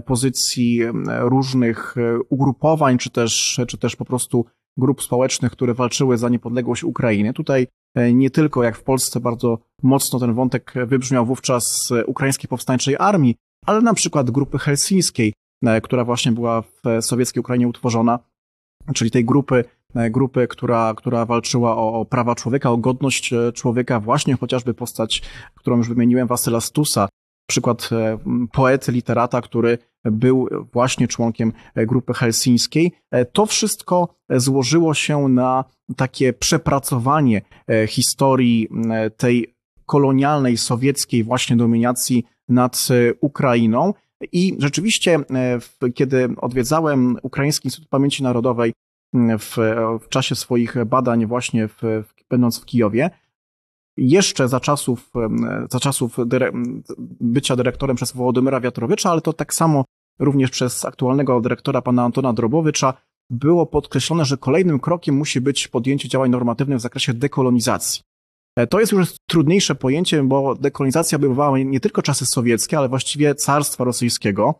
pozycji 0.04 0.80
różnych 1.20 1.94
ugrupowań, 2.28 2.98
czy 2.98 3.10
też, 3.10 3.60
czy 3.68 3.78
też 3.78 3.96
po 3.96 4.04
prostu 4.04 4.44
grup 4.76 5.02
społecznych, 5.02 5.52
które 5.52 5.74
walczyły 5.74 6.18
za 6.18 6.28
niepodległość 6.28 6.84
Ukrainy. 6.84 7.32
Tutaj 7.32 7.66
e, 7.94 8.12
nie 8.12 8.30
tylko 8.30 8.62
jak 8.62 8.76
w 8.76 8.82
Polsce 8.82 9.20
bardzo 9.20 9.58
mocno 9.82 10.18
ten 10.18 10.34
wątek 10.34 10.74
wybrzmiał 10.86 11.26
wówczas 11.26 11.92
ukraińskiej 12.06 12.48
powstańczej 12.48 12.96
armii, 12.98 13.36
ale 13.66 13.80
na 13.80 13.94
przykład 13.94 14.30
grupy 14.30 14.58
helsińskiej, 14.58 15.32
e, 15.66 15.80
która 15.80 16.04
właśnie 16.04 16.32
była 16.32 16.62
w 16.62 16.82
sowieckiej 17.00 17.40
Ukrainie 17.40 17.68
utworzona, 17.68 18.18
czyli 18.94 19.10
tej 19.10 19.24
grupy, 19.24 19.64
e, 19.94 20.10
grupy 20.10 20.48
która, 20.48 20.94
która 20.96 21.26
walczyła 21.26 21.76
o, 21.76 22.00
o 22.00 22.04
prawa 22.04 22.34
człowieka, 22.34 22.70
o 22.70 22.76
godność 22.76 23.34
człowieka, 23.54 24.00
właśnie 24.00 24.36
chociażby 24.36 24.74
postać, 24.74 25.22
którą 25.54 25.76
już 25.76 25.88
wymieniłem, 25.88 26.28
Wasyla 26.28 26.60
Stusa, 26.60 27.08
przykład 27.46 27.90
poety, 28.52 28.92
literata, 28.92 29.40
który 29.40 29.78
był 30.10 30.48
właśnie 30.72 31.08
członkiem 31.08 31.52
e, 31.74 31.86
grupy 31.86 32.14
helsińskiej. 32.14 32.92
E, 33.10 33.24
to 33.24 33.46
wszystko 33.46 34.14
złożyło 34.30 34.94
się 34.94 35.28
na 35.28 35.64
takie 35.96 36.32
przepracowanie 36.32 37.42
e, 37.68 37.86
historii 37.86 38.68
tej 39.16 39.54
kolonialnej, 39.86 40.56
sowieckiej 40.56 41.24
właśnie 41.24 41.56
dominacji 41.56 42.24
nad 42.48 42.88
Ukrainą. 43.20 43.94
I 44.32 44.56
rzeczywiście, 44.58 45.18
kiedy 45.94 46.28
odwiedzałem 46.36 47.16
Ukraiński 47.22 47.66
Instytut 47.66 47.88
Pamięci 47.88 48.22
Narodowej 48.22 48.72
w, 49.38 49.56
w 50.02 50.08
czasie 50.08 50.34
swoich 50.34 50.84
badań 50.84 51.26
właśnie 51.26 51.68
w, 51.68 51.82
będąc 52.30 52.60
w 52.60 52.64
Kijowie, 52.64 53.10
jeszcze 53.96 54.48
za 54.48 54.60
czasów, 54.60 55.12
za 55.70 55.80
czasów 55.80 56.16
dyre, 56.26 56.52
bycia 57.20 57.56
dyrektorem 57.56 57.96
przez 57.96 58.12
Wołodymyra 58.12 58.60
Wiatrowicza, 58.60 59.10
ale 59.10 59.20
to 59.20 59.32
tak 59.32 59.54
samo 59.54 59.84
również 60.18 60.50
przez 60.50 60.84
aktualnego 60.84 61.40
dyrektora 61.40 61.82
pana 61.82 62.04
Antona 62.04 62.32
Drobowicza 62.32 62.94
było 63.30 63.66
podkreślone, 63.66 64.24
że 64.24 64.36
kolejnym 64.36 64.80
krokiem 64.80 65.14
musi 65.14 65.40
być 65.40 65.68
podjęcie 65.68 66.08
działań 66.08 66.30
normatywnych 66.30 66.78
w 66.78 66.82
zakresie 66.82 67.14
dekolonizacji. 67.14 68.02
E, 68.56 68.66
to 68.66 68.80
jest 68.80 68.92
już 68.92 69.14
trudniejsze 69.28 69.74
pojęcie, 69.74 70.22
bo 70.22 70.54
dekolonizacja 70.54 71.16
obejmowała 71.16 71.58
nie 71.58 71.80
tylko 71.80 72.02
czasy 72.02 72.26
sowieckie, 72.26 72.78
ale 72.78 72.88
właściwie 72.88 73.34
carstwa 73.34 73.84
rosyjskiego. 73.84 74.54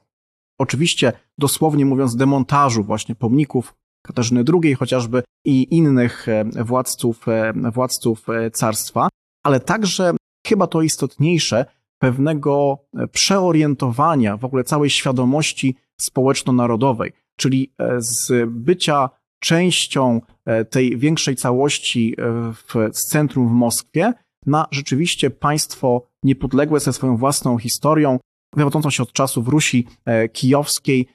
Oczywiście, 0.59 1.13
dosłownie 1.39 1.87
mówiąc, 1.87 2.17
demontażu 2.17 2.85
właśnie 2.85 3.15
pomników 3.15 3.75
Katarzyny 4.03 4.45
II 4.63 4.75
chociażby 4.75 5.23
i 5.45 5.77
innych 5.77 6.29
e, 6.29 6.45
władców, 6.65 7.29
e, 7.29 7.53
władców 7.73 8.27
carstwa, 8.53 9.09
ale 9.47 9.61
także 9.61 10.13
chyba 10.47 10.67
to 10.67 10.83
istotniejsze, 10.83 11.65
pewnego 11.99 12.79
przeorientowania 13.13 14.37
w 14.37 14.45
ogóle 14.45 14.65
całej 14.65 14.91
świadomości 14.91 15.77
społeczno-narodowej, 16.01 17.13
czyli 17.39 17.73
e, 17.79 17.97
z 17.99 18.33
bycia 18.47 19.11
częścią 19.41 20.21
e, 20.47 20.65
tej 20.65 20.97
większej 20.97 21.37
całości 21.37 22.15
e, 22.19 22.53
w, 22.53 22.97
z 22.97 23.07
centrum 23.09 23.49
w 23.49 23.53
Moskwie 23.53 24.13
na 24.47 24.67
rzeczywiście 24.71 25.31
państwo 25.31 26.03
niepodległe 26.23 26.81
ze 26.81 26.93
swoją 26.93 27.17
własną 27.17 27.59
historią, 27.59 28.19
wywodzącą 28.57 28.91
się 28.91 29.03
od 29.03 29.13
czasów 29.13 29.49
Rusi 29.49 29.87
kijowskiej 30.33 31.09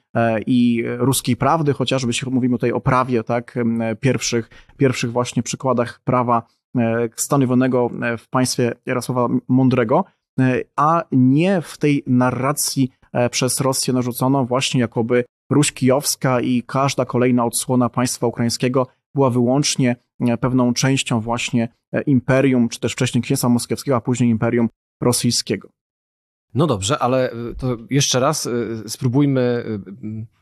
i 0.47 0.83
ruskiej 0.97 1.35
prawdy, 1.35 1.73
chociażby 1.73 2.09
jeśli 2.09 2.31
mówimy 2.31 2.57
tutaj 2.57 2.71
o 2.71 2.81
prawie, 2.81 3.23
tak, 3.23 3.59
pierwszych, 3.99 4.49
pierwszych 4.77 5.11
właśnie 5.11 5.43
przykładach 5.43 6.01
prawa 6.03 6.43
stanowionego 7.15 7.89
w 8.17 8.29
państwie 8.29 8.71
Jarosława 8.85 9.27
Mądrego, 9.47 10.05
a 10.75 11.03
nie 11.11 11.61
w 11.61 11.77
tej 11.77 12.03
narracji 12.07 12.91
przez 13.31 13.61
Rosję 13.61 13.93
narzuconą 13.93 14.45
właśnie 14.45 14.81
jakoby 14.81 15.23
Ruś 15.51 15.71
Kijowska 15.71 16.41
i 16.41 16.63
każda 16.63 17.05
kolejna 17.05 17.45
odsłona 17.45 17.89
państwa 17.89 18.27
ukraińskiego 18.27 18.87
była 19.15 19.29
wyłącznie 19.29 19.95
e, 20.19 20.37
pewną 20.37 20.73
częścią 20.73 21.19
właśnie 21.19 21.69
e, 21.93 22.01
imperium, 22.01 22.69
czy 22.69 22.79
też 22.79 22.93
wcześniej 22.93 23.21
Księstwa 23.21 23.49
Moskiewskiego, 23.49 23.95
a 23.97 24.01
później 24.01 24.29
imperium 24.29 24.69
rosyjskiego. 25.01 25.69
No 26.53 26.67
dobrze, 26.67 26.99
ale 26.99 27.31
e, 27.31 27.35
to 27.57 27.77
jeszcze 27.89 28.19
raz 28.19 28.49
spróbujmy 28.87 29.65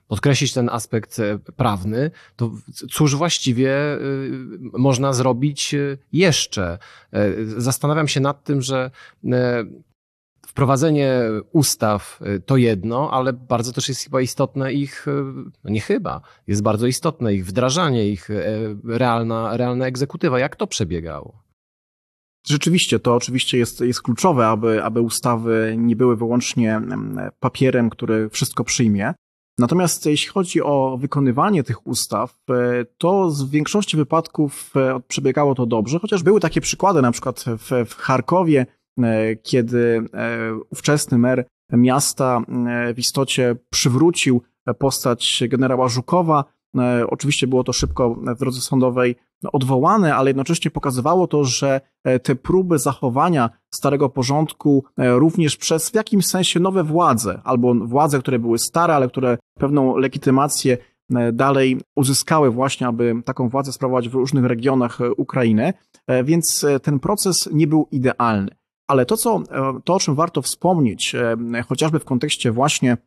podkreślić 0.08 0.54
ten 0.54 0.70
aspekt 0.70 1.18
prawny. 1.56 2.12
To 2.36 2.52
cóż 2.92 3.16
właściwie 3.16 3.78
można 4.60 5.14
zrobić 5.14 5.76
jeszcze? 6.12 6.78
Zastanawiam 7.58 8.08
się 8.08 8.20
nad 8.20 8.44
tym, 8.44 8.62
że 8.62 8.92
wprowadzenie 10.50 11.22
ustaw 11.52 12.20
y, 12.22 12.40
to 12.40 12.58
jedno, 12.58 13.12
ale 13.12 13.34
bardzo 13.34 13.74
też 13.74 13.90
jest 13.90 14.04
chyba 14.04 14.22
istotne 14.22 14.74
ich, 14.74 15.08
y, 15.08 15.12
no 15.64 15.70
nie 15.70 15.82
chyba, 15.82 16.22
jest 16.48 16.62
bardzo 16.64 16.88
istotne 16.88 17.34
ich 17.34 17.46
wdrażanie, 17.46 18.10
ich 18.10 18.30
e, 18.30 18.44
realna, 18.84 19.58
realna 19.58 19.86
egzekutywa. 19.86 20.40
Jak 20.40 20.56
to 20.56 20.68
przebiegało? 20.68 21.49
Rzeczywiście, 22.50 23.00
to 23.00 23.16
oczywiście 23.16 23.58
jest, 23.58 23.82
jest 23.82 24.02
kluczowe, 24.02 24.48
aby, 24.48 24.84
aby 24.84 25.02
ustawy 25.02 25.76
nie 25.78 25.96
były 25.96 26.16
wyłącznie 26.18 26.82
papierem, 27.40 27.90
który 27.90 28.30
wszystko 28.30 28.64
przyjmie. 28.64 29.14
Natomiast 29.58 30.06
jeśli 30.06 30.30
chodzi 30.30 30.62
o 30.62 30.98
wykonywanie 31.02 31.64
tych 31.64 31.88
ustaw, 31.88 32.40
e, 32.50 32.86
to 32.98 33.30
w 33.30 33.50
większości 33.50 33.98
wypadków 33.98 34.72
e, 34.76 35.00
przebiegało 35.08 35.56
to 35.56 35.66
dobrze, 35.66 36.00
chociaż 36.00 36.24
były 36.24 36.40
takie 36.40 36.62
przykłady, 36.62 37.02
na 37.02 37.12
przykład 37.12 37.46
w, 37.58 37.86
w 37.90 37.96
Charkowie, 37.96 38.66
E, 39.04 39.36
kiedy 39.36 40.06
ówczesny 40.70 41.18
mer 41.18 41.46
miasta 41.72 42.42
w 42.94 43.00
istocie 43.00 43.56
przywrócił 43.70 44.42
postać 44.80 45.44
generała 45.48 45.88
Żukowa. 45.88 46.44
Oczywiście 47.08 47.48
było 47.48 47.64
to 47.64 47.74
szybko 47.74 48.16
w 48.16 48.40
drodze 48.40 48.62
sądowej 48.62 49.16
odwołane, 49.54 50.16
ale 50.16 50.30
jednocześnie 50.30 50.72
pokazywało 50.72 51.28
to, 51.28 51.44
że 51.44 51.82
te 52.24 52.36
próby 52.36 52.80
zachowania 52.80 53.50
starego 53.74 54.10
porządku 54.10 54.84
również 54.98 55.58
przez 55.58 55.90
w 55.90 55.94
jakimś 55.94 56.26
sensie 56.26 56.60
nowe 56.60 56.84
władze, 56.84 57.42
albo 57.44 57.74
władze, 57.74 58.20
które 58.20 58.40
były 58.40 58.60
stare, 58.60 58.96
ale 58.96 59.08
które 59.08 59.38
pewną 59.60 59.98
legitymację 59.98 60.78
dalej 61.34 61.82
uzyskały 61.96 62.52
właśnie, 62.52 62.88
aby 62.88 63.22
taką 63.26 63.50
władzę 63.50 63.72
sprawować 63.72 64.10
w 64.10 64.14
różnych 64.14 64.46
regionach 64.46 65.00
Ukrainy, 65.18 65.74
więc 66.24 66.66
ten 66.84 67.00
proces 67.00 67.50
nie 67.52 67.68
był 67.68 67.88
idealny. 67.92 68.60
Ale 68.90 69.06
to, 69.06 69.18
co, 69.18 69.44
e, 69.52 69.80
to, 69.84 69.94
o 69.94 70.00
czym 70.00 70.16
warto 70.16 70.42
wspomnieć, 70.42 71.16
e, 71.16 71.64
chociażby 71.68 72.00
w 72.00 72.06
kontekście 72.06 72.52
właśnie 72.52 72.98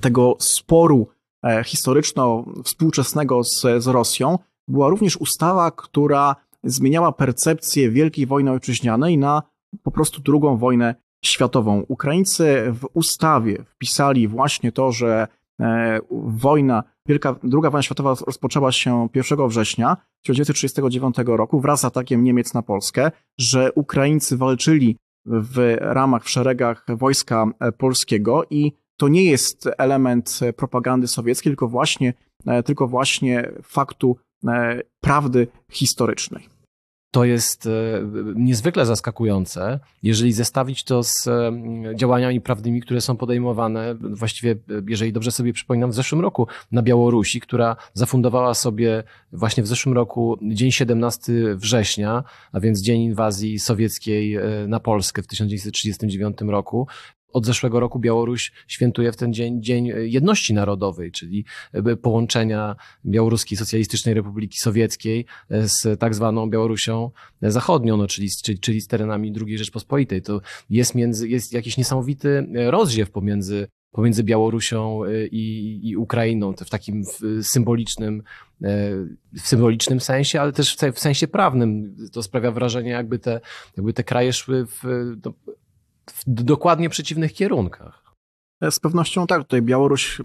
tego 0.00 0.36
sporu 0.38 1.08
e, 1.44 1.64
historyczno-współczesnego 1.64 3.44
z, 3.44 3.82
z 3.82 3.86
Rosją, 3.86 4.38
była 4.68 4.88
również 4.88 5.16
ustawa, 5.16 5.70
która 5.70 6.36
zmieniała 6.64 7.12
percepcję 7.12 7.90
Wielkiej 7.90 8.26
Wojny 8.26 8.50
Ojczyźnianej 8.50 9.18
na 9.18 9.42
po 9.82 9.90
prostu 9.90 10.20
drugą 10.20 10.56
wojnę 10.56 10.94
światową. 11.24 11.84
Ukraińcy 11.88 12.72
w 12.72 12.86
ustawie 12.94 13.64
wpisali 13.64 14.28
właśnie 14.28 14.72
to, 14.72 14.92
że 14.92 15.28
wojna, 16.26 16.82
Wielka, 17.06 17.36
druga 17.42 17.70
wojna 17.70 17.82
światowa 17.82 18.14
rozpoczęła 18.26 18.72
się 18.72 19.08
1 19.14 19.48
września 19.48 19.96
1939 20.22 21.16
roku 21.26 21.60
wraz 21.60 21.80
z 21.80 21.84
atakiem 21.84 22.24
Niemiec 22.24 22.54
na 22.54 22.62
Polskę, 22.62 23.10
że 23.38 23.72
Ukraińcy 23.72 24.36
walczyli 24.36 24.96
w 25.26 25.76
ramach, 25.80 26.24
w 26.24 26.30
szeregach 26.30 26.86
wojska 26.88 27.46
polskiego 27.78 28.44
i 28.50 28.72
to 28.98 29.08
nie 29.08 29.24
jest 29.24 29.68
element 29.78 30.40
propagandy 30.56 31.08
sowieckiej, 31.08 31.50
tylko 31.50 31.68
właśnie, 31.68 32.14
tylko 32.64 32.88
właśnie 32.88 33.50
faktu 33.62 34.16
e, 34.48 34.80
prawdy 35.00 35.46
historycznej. 35.70 36.58
To 37.10 37.24
jest 37.24 37.66
e, 37.66 37.70
niezwykle 38.34 38.86
zaskakujące, 38.86 39.80
jeżeli 40.02 40.32
zestawić 40.32 40.84
to 40.84 41.02
z 41.02 41.26
e, 41.26 41.52
działaniami 41.94 42.40
prawnymi, 42.40 42.80
które 42.80 43.00
są 43.00 43.16
podejmowane, 43.16 43.94
właściwie, 43.94 44.56
jeżeli 44.88 45.12
dobrze 45.12 45.30
sobie 45.30 45.52
przypominam, 45.52 45.90
w 45.90 45.94
zeszłym 45.94 46.20
roku 46.20 46.46
na 46.72 46.82
Białorusi, 46.82 47.40
która 47.40 47.76
zafundowała 47.94 48.54
sobie 48.54 49.02
właśnie 49.32 49.62
w 49.62 49.66
zeszłym 49.66 49.94
roku 49.94 50.38
dzień 50.42 50.72
17 50.72 51.32
września, 51.56 52.24
a 52.52 52.60
więc 52.60 52.80
dzień 52.80 53.00
inwazji 53.00 53.58
sowieckiej 53.58 54.34
e, 54.34 54.42
na 54.68 54.80
Polskę 54.80 55.22
w 55.22 55.26
1939 55.26 56.36
roku, 56.40 56.86
od 57.32 57.46
zeszłego 57.46 57.80
roku 57.80 57.98
Białoruś 57.98 58.52
świętuje 58.68 59.12
w 59.12 59.16
ten 59.16 59.32
dzień 59.34 59.62
Dzień 59.62 59.92
Jedności 59.96 60.54
Narodowej, 60.54 61.12
czyli 61.12 61.44
e, 61.72 61.96
połączenia 61.96 62.76
Białoruskiej 63.06 63.58
Socjalistycznej 63.58 64.14
Republiki 64.14 64.58
Sowieckiej 64.58 65.26
e, 65.50 65.68
z 65.68 66.00
tak 66.00 66.14
zwaną 66.14 66.50
Białorusią 66.50 67.10
Zachodnią, 67.42 67.96
no, 67.96 68.06
czyli, 68.06 68.28
czyli, 68.42 68.58
czyli 68.58 68.80
z 68.80 68.86
terenami 68.86 69.34
II 69.46 69.58
Rzeczpospolitej. 69.58 70.22
To 70.22 70.40
jest, 70.70 70.94
między, 70.94 71.28
jest 71.28 71.52
jakiś 71.52 71.76
niesamowity 71.76 72.46
rozdziew 72.70 73.10
pomiędzy 73.10 73.68
pomiędzy 73.92 74.24
Białorusią 74.24 75.00
i, 75.30 75.80
i 75.82 75.96
Ukrainą, 75.96 76.52
w 76.52 76.70
takim 76.70 77.02
symbolicznym, 77.42 78.22
e, 78.62 78.90
w 79.34 79.40
symbolicznym 79.40 80.00
sensie, 80.00 80.40
ale 80.40 80.52
też 80.52 80.76
w 80.94 80.98
sensie 80.98 81.28
prawnym. 81.28 81.96
To 82.12 82.22
sprawia 82.22 82.50
wrażenie, 82.50 82.90
jakby 82.90 83.18
te, 83.18 83.40
jakby 83.76 83.92
te 83.92 84.04
kraje 84.04 84.32
szły 84.32 84.66
w, 84.66 84.82
no, 85.24 85.32
w 86.10 86.24
dokładnie 86.26 86.88
przeciwnych 86.88 87.32
kierunkach. 87.32 88.14
Z 88.70 88.80
pewnością 88.80 89.26
tak. 89.26 89.42
Tutaj 89.42 89.62
Białoruś 89.62 90.22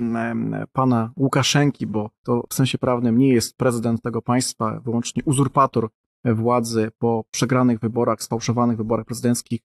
pana 0.74 1.12
Łukaszenki, 1.17 1.88
bo 1.88 2.10
to 2.24 2.43
w 2.50 2.54
sensie 2.54 2.78
prawnym 2.78 3.17
nie 3.17 3.34
jest 3.34 3.58
prezydent 3.58 4.02
tego 4.02 4.22
państwa, 4.22 4.80
wyłącznie 4.80 5.24
uzurpator 5.26 5.89
władzy 6.26 6.91
po 6.98 7.24
przegranych 7.32 7.80
wyborach, 7.80 8.24
sfałszowanych 8.24 8.78
wyborach 8.78 9.06
prezydenckich 9.06 9.62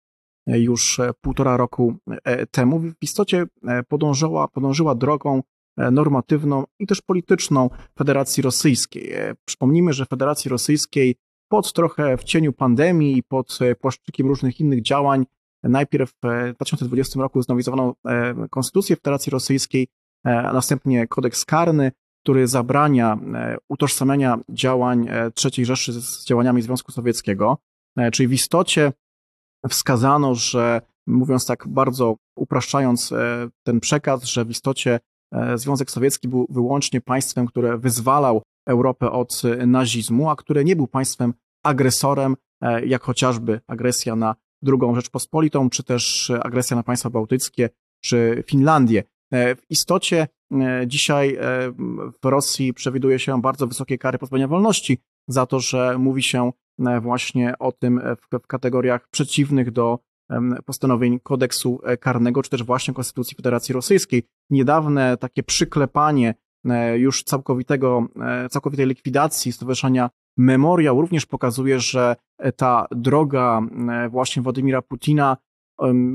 e, 0.46 0.58
już 0.60 0.98
e, 0.98 1.10
półtora 1.20 1.56
roku 1.56 1.94
e, 2.06 2.46
temu. 2.46 2.78
W 2.78 2.94
istocie 3.02 3.46
podążyła, 3.88 4.48
podążyła 4.48 4.94
drogą 4.94 5.42
normatywną 5.92 6.64
i 6.78 6.86
też 6.86 7.02
polityczną 7.02 7.70
Federacji 7.98 8.42
Rosyjskiej. 8.42 9.12
Przypomnijmy, 9.44 9.92
że 9.92 10.06
Federacji 10.06 10.48
Rosyjskiej 10.48 11.16
pod 11.48 11.72
trochę 11.72 12.16
w 12.16 12.24
cieniu 12.24 12.52
pandemii 12.52 13.16
i 13.18 13.22
pod 13.22 13.58
płaszczykiem 13.80 14.26
różnych 14.26 14.60
innych 14.60 14.82
działań 14.82 15.26
Najpierw 15.62 16.10
w 16.10 16.54
2020 16.54 17.20
roku 17.20 17.42
znowelizowano 17.42 17.94
e, 18.06 18.34
Konstytucję 18.50 18.96
Federacji 18.96 19.30
Rosyjskiej, 19.30 19.88
e, 20.26 20.38
a 20.48 20.52
następnie 20.52 21.06
kodeks 21.06 21.44
karny, 21.44 21.92
który 22.22 22.46
zabrania 22.46 23.18
e, 23.34 23.56
utożsamiania 23.68 24.38
działań 24.48 25.08
III 25.44 25.64
Rzeszy 25.64 25.92
z 25.92 26.24
działaniami 26.24 26.62
Związku 26.62 26.92
Sowieckiego. 26.92 27.58
Czyli 28.12 28.28
w 28.28 28.32
istocie 28.32 28.92
wskazano, 29.68 30.34
że 30.34 30.80
mówiąc 31.06 31.46
tak 31.46 31.68
bardzo 31.68 32.16
upraszczając 32.36 33.12
ten 33.62 33.80
przekaz, 33.80 34.24
że 34.24 34.44
w 34.44 34.50
istocie 34.50 35.00
Związek 35.54 35.90
Sowiecki 35.90 36.28
był 36.28 36.46
wyłącznie 36.50 37.00
państwem, 37.00 37.46
które 37.46 37.78
wyzwalał 37.78 38.42
Europę 38.66 39.10
od 39.10 39.42
nazizmu, 39.66 40.30
a 40.30 40.36
które 40.36 40.64
nie 40.64 40.76
był 40.76 40.86
państwem 40.86 41.34
agresorem, 41.64 42.36
jak 42.86 43.02
chociażby 43.02 43.60
agresja 43.66 44.16
na 44.16 44.34
drugą 44.62 44.94
Rzeczpospolitą, 44.94 45.70
czy 45.70 45.82
też 45.82 46.32
agresja 46.42 46.76
na 46.76 46.82
państwa 46.82 47.10
bałtyckie, 47.10 47.70
czy 48.00 48.44
Finlandię. 48.46 49.02
E, 49.30 49.54
w 49.54 49.70
istocie 49.70 50.28
e, 50.52 50.84
dzisiaj 50.86 51.34
e, 51.34 51.38
w 52.22 52.24
Rosji 52.24 52.74
przewiduje 52.74 53.18
się 53.18 53.40
bardzo 53.40 53.66
wysokie 53.66 53.98
kary 53.98 54.18
pozbawienia 54.18 54.48
wolności 54.48 54.98
za 55.28 55.46
to, 55.46 55.60
że 55.60 55.98
mówi 55.98 56.22
się 56.22 56.52
właśnie 57.00 57.58
o 57.58 57.72
tym 57.72 58.00
w 58.42 58.46
kategoriach 58.46 59.08
przeciwnych 59.08 59.70
do 59.70 59.98
postanowień 60.64 61.20
kodeksu 61.20 61.80
karnego, 62.00 62.42
czy 62.42 62.50
też 62.50 62.62
właśnie 62.62 62.94
Konstytucji 62.94 63.36
Federacji 63.36 63.72
Rosyjskiej. 63.72 64.22
Niedawne 64.50 65.16
takie 65.16 65.42
przyklepanie 65.42 66.34
już 66.96 67.22
całkowitego, 67.22 68.06
całkowitej 68.50 68.86
likwidacji 68.86 69.52
Stowarzyszenia 69.52 70.10
memoriał 70.38 71.00
również 71.00 71.26
pokazuje, 71.26 71.80
że 71.80 72.16
ta 72.56 72.86
droga 72.90 73.60
e, 73.88 74.08
właśnie 74.08 74.42
Władimira 74.42 74.82
Putina 74.82 75.36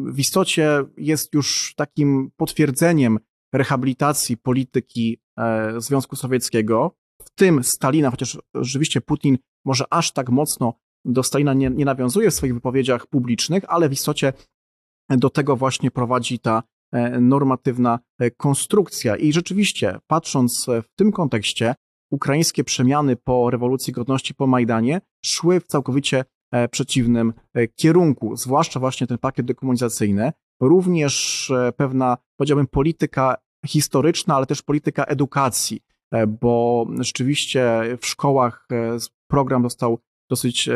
w 0.05 0.19
istocie 0.19 0.83
jest 0.97 1.33
już 1.33 1.73
takim 1.75 2.31
potwierdzeniem 2.37 3.19
rehabilitacji 3.53 4.37
polityki 4.37 5.21
e, 5.37 5.73
Związku 5.81 6.15
Sowieckiego, 6.15 6.95
w 7.25 7.29
tym 7.35 7.63
Stalina, 7.63 8.11
chociaż 8.11 8.37
rzeczywiście 8.53 9.01
Putin 9.01 9.37
może 9.65 9.85
aż 9.89 10.11
tak 10.11 10.29
mocno 10.29 10.73
do 11.05 11.23
Stalina 11.23 11.53
nie, 11.53 11.69
nie 11.69 11.85
nawiązuje 11.85 12.31
w 12.31 12.33
swoich 12.33 12.53
wypowiedziach 12.53 13.07
publicznych, 13.07 13.63
ale 13.67 13.89
w 13.89 13.93
istocie 13.93 14.33
do 15.09 15.29
tego 15.29 15.55
właśnie 15.55 15.91
prowadzi 15.91 16.39
ta 16.39 16.63
normatywna 17.21 17.99
konstrukcja. 18.37 19.15
I 19.15 19.33
rzeczywiście, 19.33 19.99
patrząc 20.07 20.65
w 20.67 20.95
tym 20.95 21.11
kontekście, 21.11 21.75
ukraińskie 22.13 22.63
przemiany 22.63 23.15
po 23.15 23.49
rewolucji 23.49 23.93
godności 23.93 24.35
po 24.35 24.47
Majdanie 24.47 25.01
szły 25.25 25.59
w 25.59 25.67
całkowicie 25.67 26.25
przeciwnym 26.71 27.33
kierunku, 27.75 28.35
zwłaszcza 28.35 28.79
właśnie 28.79 29.07
ten 29.07 29.17
pakiet 29.17 29.45
dekomunizacyjny, 29.45 30.31
również 30.61 31.51
pewna, 31.77 32.17
powiedziałbym, 32.37 32.67
polityka 32.67 33.35
historyczna, 33.65 34.35
ale 34.35 34.45
też 34.45 34.61
polityka 34.61 35.03
edukacji, 35.03 35.81
bo 36.27 36.87
rzeczywiście 36.99 37.81
w 38.01 38.05
szkołach 38.05 38.67
program 39.27 39.63
został 39.63 39.99
dosyć 40.29 40.69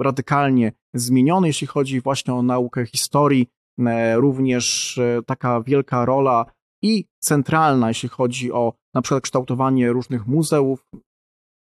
radykalnie 0.00 0.72
zmieniony, 0.94 1.46
jeśli 1.46 1.66
chodzi 1.66 2.00
właśnie 2.00 2.34
o 2.34 2.42
naukę 2.42 2.86
historii, 2.86 3.46
e, 3.78 4.16
również 4.16 4.98
e, 4.98 5.22
taka 5.26 5.62
wielka 5.62 6.04
rola 6.04 6.46
i 6.82 7.04
centralna, 7.18 7.88
jeśli 7.88 8.08
chodzi 8.08 8.52
o 8.52 8.72
na 8.94 9.02
przykład 9.02 9.22
kształtowanie 9.22 9.92
różnych 9.92 10.26
muzeów. 10.26 10.90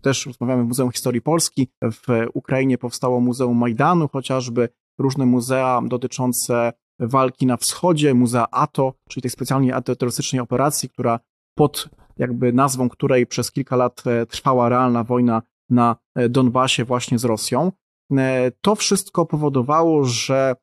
Też 0.02 0.26
rozmawiamy 0.26 0.64
w 0.64 0.68
Muzeum 0.68 0.92
Historii 0.92 1.22
Polski. 1.22 1.68
W 1.84 2.28
Ukrainie 2.34 2.78
powstało 2.78 3.20
Muzeum 3.20 3.58
Majdanu, 3.58 4.08
chociażby 4.08 4.70
różne 5.00 5.26
muzea 5.26 5.82
dotyczące 5.86 6.74
walki 7.00 7.46
na 7.46 7.58
wschodzie, 7.58 8.14
Muzea 8.14 8.48
ATO, 8.52 8.94
czyli 9.10 9.22
tej 9.22 9.32
specjalnie 9.32 9.76
antyterrorystycznej 9.76 10.40
operacji, 10.40 10.90
która 10.90 11.20
pod 11.58 11.90
jakby 12.18 12.54
nazwą 12.54 12.90
której 12.90 13.28
przez 13.28 13.52
kilka 13.52 13.76
lat 13.76 14.04
e, 14.08 14.26
trwała 14.26 14.70
realna 14.70 15.04
wojna 15.04 15.42
na 15.70 15.96
e, 16.16 16.30
Donbasie 16.30 16.86
właśnie 16.86 17.20
z 17.20 17.26
Rosją. 17.26 17.72
E, 18.12 18.52
to 18.62 18.76
wszystko 18.76 19.26
powodowało, 19.26 20.06
że 20.06 20.56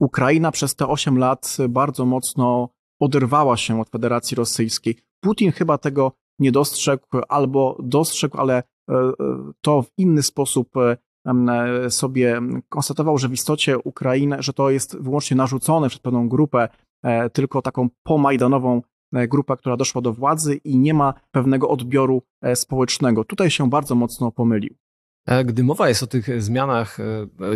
Ukraina 0.00 0.50
przez 0.50 0.74
te 0.74 0.86
8 0.86 1.18
lat 1.18 1.56
bardzo 1.68 2.04
mocno 2.04 2.68
oderwała 3.00 3.56
się 3.56 3.80
od 3.80 3.88
Federacji 3.88 4.34
Rosyjskiej. 4.34 4.96
Putin 5.20 5.52
chyba 5.52 5.78
tego 5.78 6.12
nie 6.38 6.52
dostrzegł, 6.52 7.06
albo 7.28 7.76
dostrzegł, 7.82 8.38
ale 8.38 8.62
e, 8.90 9.12
to 9.60 9.82
w 9.82 9.90
inny 9.98 10.22
sposób 10.22 10.68
sobie 11.88 12.40
konstatował, 12.68 13.18
że 13.18 13.28
w 13.28 13.32
istocie 13.32 13.78
Ukraina, 13.78 14.42
że 14.42 14.52
to 14.52 14.70
jest 14.70 14.96
wyłącznie 14.98 15.36
narzucone 15.36 15.88
przez 15.88 16.00
pewną 16.00 16.28
grupę, 16.28 16.68
tylko 17.32 17.62
taką 17.62 17.88
pomajdanową 18.02 18.82
E, 19.14 19.28
grupa, 19.28 19.56
która 19.56 19.76
doszła 19.76 20.02
do 20.02 20.12
władzy 20.12 20.54
i 20.54 20.78
nie 20.78 20.94
ma 20.94 21.14
pewnego 21.30 21.68
odbioru 21.68 22.22
e, 22.42 22.56
społecznego. 22.56 23.24
Tutaj 23.24 23.50
się 23.50 23.70
bardzo 23.70 23.94
mocno 23.94 24.32
pomylił. 24.32 24.74
E, 25.26 25.44
gdy 25.44 25.64
mowa 25.64 25.88
jest 25.88 26.02
o 26.02 26.06
tych 26.06 26.42
zmianach, 26.42 26.98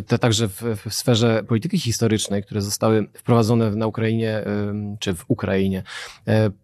te 0.06 0.18
także 0.18 0.48
w, 0.48 0.62
w, 0.62 0.94
sferze 0.94 1.42
polityki 1.48 1.78
historycznej, 1.78 2.42
które 2.42 2.62
zostały 2.62 3.06
wprowadzone 3.14 3.70
na 3.70 3.86
Ukrainie, 3.86 4.44
czy 4.98 5.14
w 5.14 5.24
Ukrainie 5.28 5.82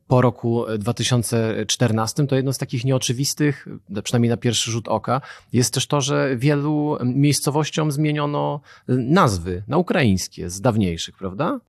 po 0.07 0.21
roku 0.21 0.65
2014, 0.79 2.27
to 2.27 2.37
jedno 2.37 2.53
z 2.53 2.59
takich 2.59 2.85
nieoczywistych, 2.85 3.69
przynajmniej 4.05 4.31
na 4.31 4.37
pierwszy 4.37 4.71
rzut 4.71 4.89
oka, 4.89 5.21
jest 5.53 5.75
też 5.75 5.87
to, 5.87 6.01
że 6.01 6.37
wielu 6.37 6.99
miejscowościom 7.05 7.93
zmieniono 7.93 8.61
nazwy 8.89 9.63
na 9.69 9.77
ukraińskie 9.77 10.51
z 10.51 10.61
dawniejszych, 10.61 11.17
prawda? 11.17 11.61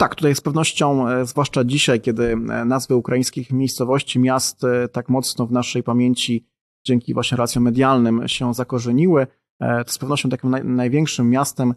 Tak, 0.00 0.14
tutaj 0.14 0.34
z 0.34 0.40
pewnością, 0.40 1.08
e, 1.08 1.26
zwłaszcza 1.26 1.64
dzisiaj, 1.64 2.00
kiedy 2.00 2.32
e, 2.32 2.36
nazwy 2.64 2.96
ukraińskich 2.96 3.52
miejscowości, 3.52 4.18
miast 4.18 4.64
e, 4.64 4.88
tak 4.88 5.08
mocno 5.08 5.46
w 5.46 5.52
naszej 5.52 5.82
pamięci 5.82 6.44
dzięki 6.88 7.14
właśnie 7.14 7.36
relacjom 7.36 7.64
medialnym 7.64 8.28
się 8.28 8.54
zakorzeniły, 8.54 9.26
to 9.60 9.92
z 9.92 9.98
pewnością 9.98 10.28
takim 10.28 10.50
naj, 10.50 10.64
największym 10.64 11.30
miastem, 11.30 11.74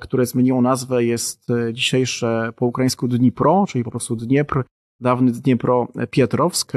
które 0.00 0.26
zmieniło 0.26 0.62
nazwę 0.62 1.04
jest 1.04 1.46
dzisiejsze 1.72 2.52
po 2.56 2.66
ukraińsku 2.66 3.08
Dnipro, 3.08 3.64
czyli 3.68 3.84
po 3.84 3.90
prostu 3.90 4.16
Dniepr, 4.16 4.64
dawny 5.00 5.32
Dniepro 5.32 5.88
Pietrowsk, 6.10 6.72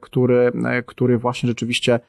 który, 0.00 0.52
który 0.86 1.18
właśnie 1.18 1.48
rzeczywiście 1.48 2.00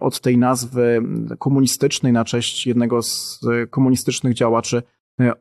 od 0.00 0.20
tej 0.20 0.38
nazwy 0.38 1.02
komunistycznej 1.38 2.12
na 2.12 2.24
cześć 2.24 2.66
jednego 2.66 3.02
z 3.02 3.40
komunistycznych 3.70 4.34
działaczy 4.34 4.82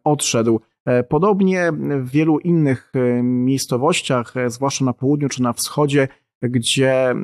odszedł. 0.03 0.59
E, 0.85 1.03
podobnie 1.03 1.71
w 2.01 2.09
wielu 2.09 2.39
innych 2.39 2.91
e, 2.95 3.23
miejscowościach, 3.23 4.37
e, 4.37 4.49
zwłaszcza 4.49 4.85
na 4.85 4.93
południu 4.93 5.29
czy 5.29 5.41
na 5.41 5.53
wschodzie, 5.53 6.07
gdzie 6.41 7.15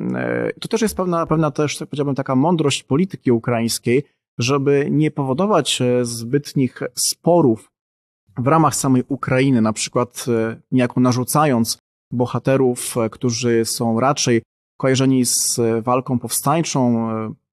to 0.60 0.68
też 0.68 0.82
jest 0.82 0.96
pewna, 0.96 1.26
pewna 1.26 1.50
też, 1.50 1.78
tak 1.78 1.88
powiedziałbym, 1.88 2.14
taka 2.14 2.36
mądrość 2.36 2.82
polityki 2.82 3.32
ukraińskiej, 3.32 4.02
żeby 4.38 4.88
nie 4.90 5.10
powodować 5.10 5.82
zbytnich 6.02 6.80
sporów 6.94 7.70
w 8.38 8.46
ramach 8.46 8.74
samej 8.74 9.04
Ukrainy, 9.08 9.60
na 9.60 9.72
przykład 9.72 10.26
niejako 10.72 11.00
narzucając 11.00 11.78
bohaterów, 12.10 12.94
którzy 13.10 13.64
są 13.64 14.00
raczej 14.00 14.42
kojarzeni 14.76 15.24
z 15.24 15.60
walką 15.82 16.18
powstańczą, 16.18 17.08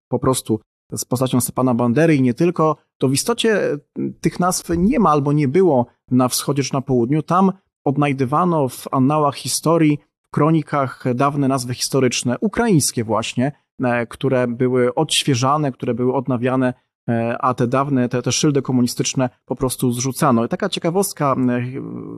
po 0.07 0.19
prostu 0.19 0.59
z 0.91 1.05
postacią 1.05 1.41
Stepana 1.41 1.73
Bandery 1.73 2.15
i 2.15 2.21
nie 2.21 2.33
tylko, 2.33 2.77
to 2.97 3.07
w 3.07 3.13
istocie 3.13 3.77
tych 4.21 4.39
nazw 4.39 4.69
nie 4.77 4.99
ma 4.99 5.09
albo 5.09 5.33
nie 5.33 5.47
było 5.47 5.85
na 6.11 6.27
wschodzie 6.27 6.63
czy 6.63 6.73
na 6.73 6.81
południu. 6.81 7.21
Tam 7.23 7.51
odnajdywano 7.85 8.69
w 8.69 8.87
annałach 8.91 9.35
historii, 9.35 9.99
kronikach 10.33 11.03
dawne 11.15 11.47
nazwy 11.47 11.73
historyczne, 11.73 12.37
ukraińskie 12.41 13.03
właśnie, 13.03 13.51
e, 13.83 14.07
które 14.07 14.47
były 14.47 14.95
odświeżane, 14.95 15.71
które 15.71 15.93
były 15.93 16.13
odnawiane, 16.13 16.73
e, 17.09 17.37
a 17.41 17.53
te 17.53 17.67
dawne, 17.67 18.09
te, 18.09 18.21
te 18.21 18.31
szyldy 18.31 18.61
komunistyczne 18.61 19.29
po 19.45 19.55
prostu 19.55 19.91
zrzucano. 19.91 20.45
I 20.45 20.49
taka 20.49 20.69
ciekawostka, 20.69 21.35
e, 21.49 21.61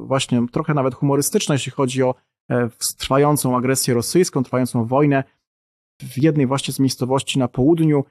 właśnie 0.07 0.47
trochę 0.51 0.73
nawet 0.73 0.95
humorystyczna, 0.95 1.55
jeśli 1.55 1.71
chodzi 1.71 2.03
o 2.03 2.15
trwającą 2.97 3.57
agresję 3.57 3.93
rosyjską, 3.93 4.43
trwającą 4.43 4.85
wojnę. 4.85 5.23
W 6.01 6.23
jednej 6.23 6.47
właśnie 6.47 6.73
z 6.73 6.79
miejscowości 6.79 7.39
na 7.39 7.47
południu 7.47 8.03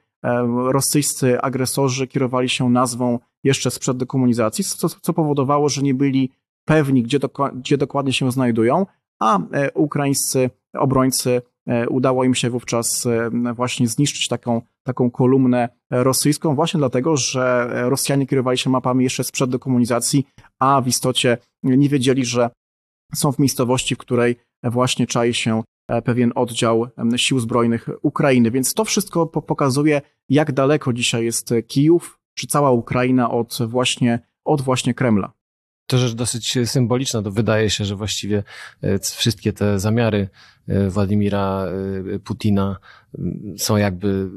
rosyjscy 0.72 1.40
agresorzy 1.40 2.06
kierowali 2.06 2.48
się 2.48 2.70
nazwą 2.70 3.18
jeszcze 3.44 3.70
sprzed 3.70 3.96
dekomunizacji, 3.96 4.64
co, 4.64 4.88
co 4.88 5.12
powodowało, 5.12 5.68
że 5.68 5.82
nie 5.82 5.94
byli 5.94 6.30
pewni, 6.64 7.02
gdzie, 7.02 7.18
gdzie 7.54 7.78
dokładnie 7.78 8.12
się 8.12 8.32
znajdują, 8.32 8.86
a 9.24 9.38
e, 9.52 9.72
ukraińscy 9.72 10.50
obrońcy 10.74 11.42
e, 11.66 11.88
udało 11.88 12.24
im 12.24 12.34
się 12.34 12.50
wówczas 12.50 13.06
e, 13.06 13.30
właśnie 13.54 13.88
zniszczyć 13.88 14.28
taką, 14.28 14.62
taką 14.86 15.10
kolumnę 15.10 15.68
rosyjską, 15.90 16.54
właśnie 16.54 16.78
dlatego, 16.78 17.16
że 17.16 17.68
Rosjanie 17.88 18.26
kierowali 18.26 18.58
się 18.58 18.70
mapami 18.70 19.04
jeszcze 19.04 19.24
sprzed 19.24 19.50
dekomunizacji, 19.50 20.26
a 20.60 20.80
w 20.80 20.88
istocie 20.88 21.38
nie 21.62 21.88
wiedzieli, 21.88 22.24
że 22.24 22.50
są 23.14 23.32
w 23.32 23.38
miejscowości, 23.38 23.94
w 23.94 23.98
której 23.98 24.36
właśnie 24.62 25.06
czai 25.06 25.34
się 25.34 25.62
pewien 26.04 26.32
oddział 26.34 26.86
sił 27.16 27.40
zbrojnych 27.40 27.88
Ukrainy. 28.02 28.50
Więc 28.50 28.74
to 28.74 28.84
wszystko 28.84 29.26
pokazuje, 29.26 30.02
jak 30.28 30.52
daleko 30.52 30.92
dzisiaj 30.92 31.24
jest 31.24 31.54
Kijów, 31.66 32.18
czy 32.38 32.46
cała 32.46 32.70
Ukraina 32.70 33.30
od 33.30 33.58
właśnie, 33.66 34.18
od 34.44 34.62
właśnie 34.62 34.94
Kremla. 34.94 35.32
To 35.86 35.98
rzecz 35.98 36.12
dosyć 36.12 36.58
symboliczna, 36.64 37.22
to 37.22 37.30
wydaje 37.30 37.70
się, 37.70 37.84
że 37.84 37.96
właściwie 37.96 38.42
e, 38.82 38.98
wszystkie 38.98 39.52
te 39.52 39.78
zamiary 39.78 40.28
e, 40.68 40.90
Władimira 40.90 41.66
e, 42.14 42.18
Putina 42.18 42.76
są 43.56 43.76
jakby 43.76 44.30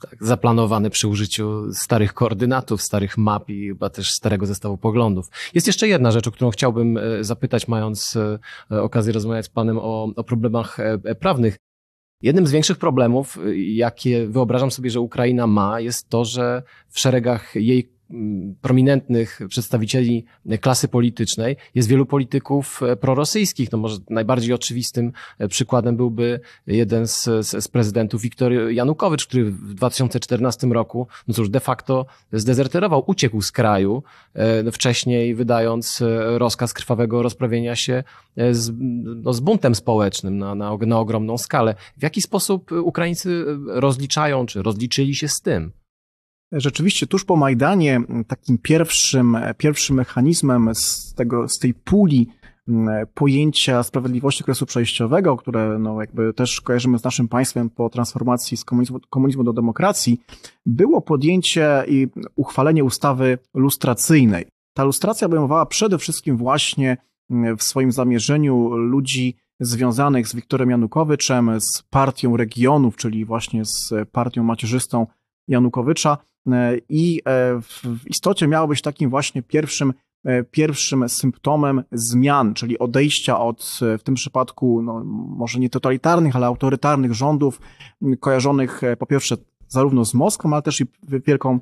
tak 0.00 0.16
zaplanowane 0.20 0.90
przy 0.90 1.08
użyciu 1.08 1.72
starych 1.72 2.14
koordynatów, 2.14 2.82
starych 2.82 3.18
map 3.18 3.50
i 3.50 3.68
chyba 3.68 3.90
też 3.90 4.12
starego 4.12 4.46
zestawu 4.46 4.78
poglądów. 4.78 5.26
Jest 5.54 5.66
jeszcze 5.66 5.88
jedna 5.88 6.10
rzecz, 6.10 6.28
o 6.28 6.30
którą 6.30 6.50
chciałbym 6.50 6.98
zapytać, 7.20 7.68
mając 7.68 8.18
okazję 8.70 9.12
rozmawiać 9.12 9.46
z 9.46 9.48
Panem 9.48 9.78
o, 9.78 10.12
o 10.16 10.24
problemach 10.24 10.76
prawnych. 11.20 11.56
Jednym 12.22 12.46
z 12.46 12.50
większych 12.50 12.78
problemów, 12.78 13.38
jakie 13.56 14.26
wyobrażam 14.26 14.70
sobie, 14.70 14.90
że 14.90 15.00
Ukraina 15.00 15.46
ma, 15.46 15.80
jest 15.80 16.08
to, 16.08 16.24
że 16.24 16.62
w 16.88 17.00
szeregach 17.00 17.54
jej 17.54 17.97
prominentnych 18.60 19.40
przedstawicieli 19.48 20.24
klasy 20.60 20.88
politycznej 20.88 21.56
jest 21.74 21.88
wielu 21.88 22.06
polityków 22.06 22.82
e, 22.82 22.96
prorosyjskich. 22.96 23.72
No 23.72 23.78
może 23.78 23.96
najbardziej 24.10 24.52
oczywistym 24.54 25.12
e, 25.38 25.48
przykładem 25.48 25.96
byłby 25.96 26.40
jeden 26.66 27.06
z, 27.06 27.24
z, 27.24 27.64
z 27.64 27.68
prezydentów 27.68 28.22
Wiktor 28.22 28.52
Janukowycz, 28.52 29.26
który 29.26 29.44
w 29.44 29.74
2014 29.74 30.66
roku, 30.66 31.06
no 31.28 31.34
cóż, 31.34 31.50
de 31.50 31.60
facto 31.60 32.06
zdezerterował, 32.32 33.04
uciekł 33.06 33.42
z 33.42 33.52
kraju, 33.52 34.02
e, 34.34 34.62
no 34.62 34.72
wcześniej 34.72 35.34
wydając 35.34 36.02
rozkaz 36.36 36.74
krwawego 36.74 37.22
rozprawienia 37.22 37.76
się 37.76 38.04
z, 38.50 38.72
no 39.24 39.32
z 39.32 39.40
buntem 39.40 39.74
społecznym 39.74 40.38
na, 40.38 40.54
na, 40.54 40.76
na 40.76 40.98
ogromną 40.98 41.38
skalę. 41.38 41.74
W 41.98 42.02
jaki 42.02 42.22
sposób 42.22 42.72
Ukraińcy 42.72 43.44
rozliczają, 43.66 44.46
czy 44.46 44.62
rozliczyli 44.62 45.14
się 45.14 45.28
z 45.28 45.40
tym? 45.40 45.72
Rzeczywiście, 46.52 47.06
tuż 47.06 47.24
po 47.24 47.36
Majdanie 47.36 48.00
takim 48.26 48.58
pierwszym, 48.58 49.36
pierwszym 49.56 49.96
mechanizmem 49.96 50.74
z, 50.74 51.14
tego, 51.14 51.48
z 51.48 51.58
tej 51.58 51.74
puli 51.74 52.28
pojęcia 53.14 53.82
sprawiedliwości 53.82 54.42
okresu 54.42 54.66
przejściowego, 54.66 55.36
które 55.36 55.78
no 55.78 56.00
jakby 56.00 56.34
też 56.34 56.60
kojarzymy 56.60 56.98
z 56.98 57.04
naszym 57.04 57.28
państwem 57.28 57.70
po 57.70 57.90
transformacji 57.90 58.56
z 58.56 58.64
komunizmu, 58.64 59.00
komunizmu 59.10 59.44
do 59.44 59.52
demokracji, 59.52 60.20
było 60.66 61.00
podjęcie 61.00 61.84
i 61.88 62.08
uchwalenie 62.36 62.84
ustawy 62.84 63.38
lustracyjnej. 63.54 64.46
Ta 64.74 64.84
lustracja 64.84 65.26
obejmowała 65.26 65.66
przede 65.66 65.98
wszystkim 65.98 66.36
właśnie 66.36 66.96
w 67.58 67.62
swoim 67.62 67.92
zamierzeniu 67.92 68.68
ludzi 68.76 69.36
związanych 69.60 70.28
z 70.28 70.34
Wiktorem 70.34 70.70
Janukowiczem, 70.70 71.60
z 71.60 71.82
partią 71.90 72.36
regionów, 72.36 72.96
czyli 72.96 73.24
właśnie 73.24 73.64
z 73.64 73.92
partią 74.12 74.42
macierzystą 74.42 75.06
Janukowycza. 75.48 76.18
I 76.88 77.20
w 77.62 78.06
istocie 78.06 78.48
miało 78.48 78.68
być 78.68 78.82
takim 78.82 79.10
właśnie 79.10 79.42
pierwszym 79.42 79.92
E, 80.24 80.44
pierwszym 80.44 81.08
symptomem 81.08 81.84
zmian, 81.92 82.54
czyli 82.54 82.78
odejścia 82.78 83.40
od 83.40 83.78
w 83.98 84.02
tym 84.02 84.14
przypadku, 84.14 84.82
no, 84.82 85.04
może 85.36 85.60
nie 85.60 85.70
totalitarnych, 85.70 86.36
ale 86.36 86.46
autorytarnych 86.46 87.14
rządów, 87.14 87.60
kojarzonych 88.20 88.84
e, 88.84 88.96
po 88.96 89.06
pierwsze 89.06 89.36
zarówno 89.68 90.04
z 90.04 90.14
Moskwą, 90.14 90.52
ale 90.52 90.62
też 90.62 90.80
i 90.80 90.84
wielką 91.26 91.60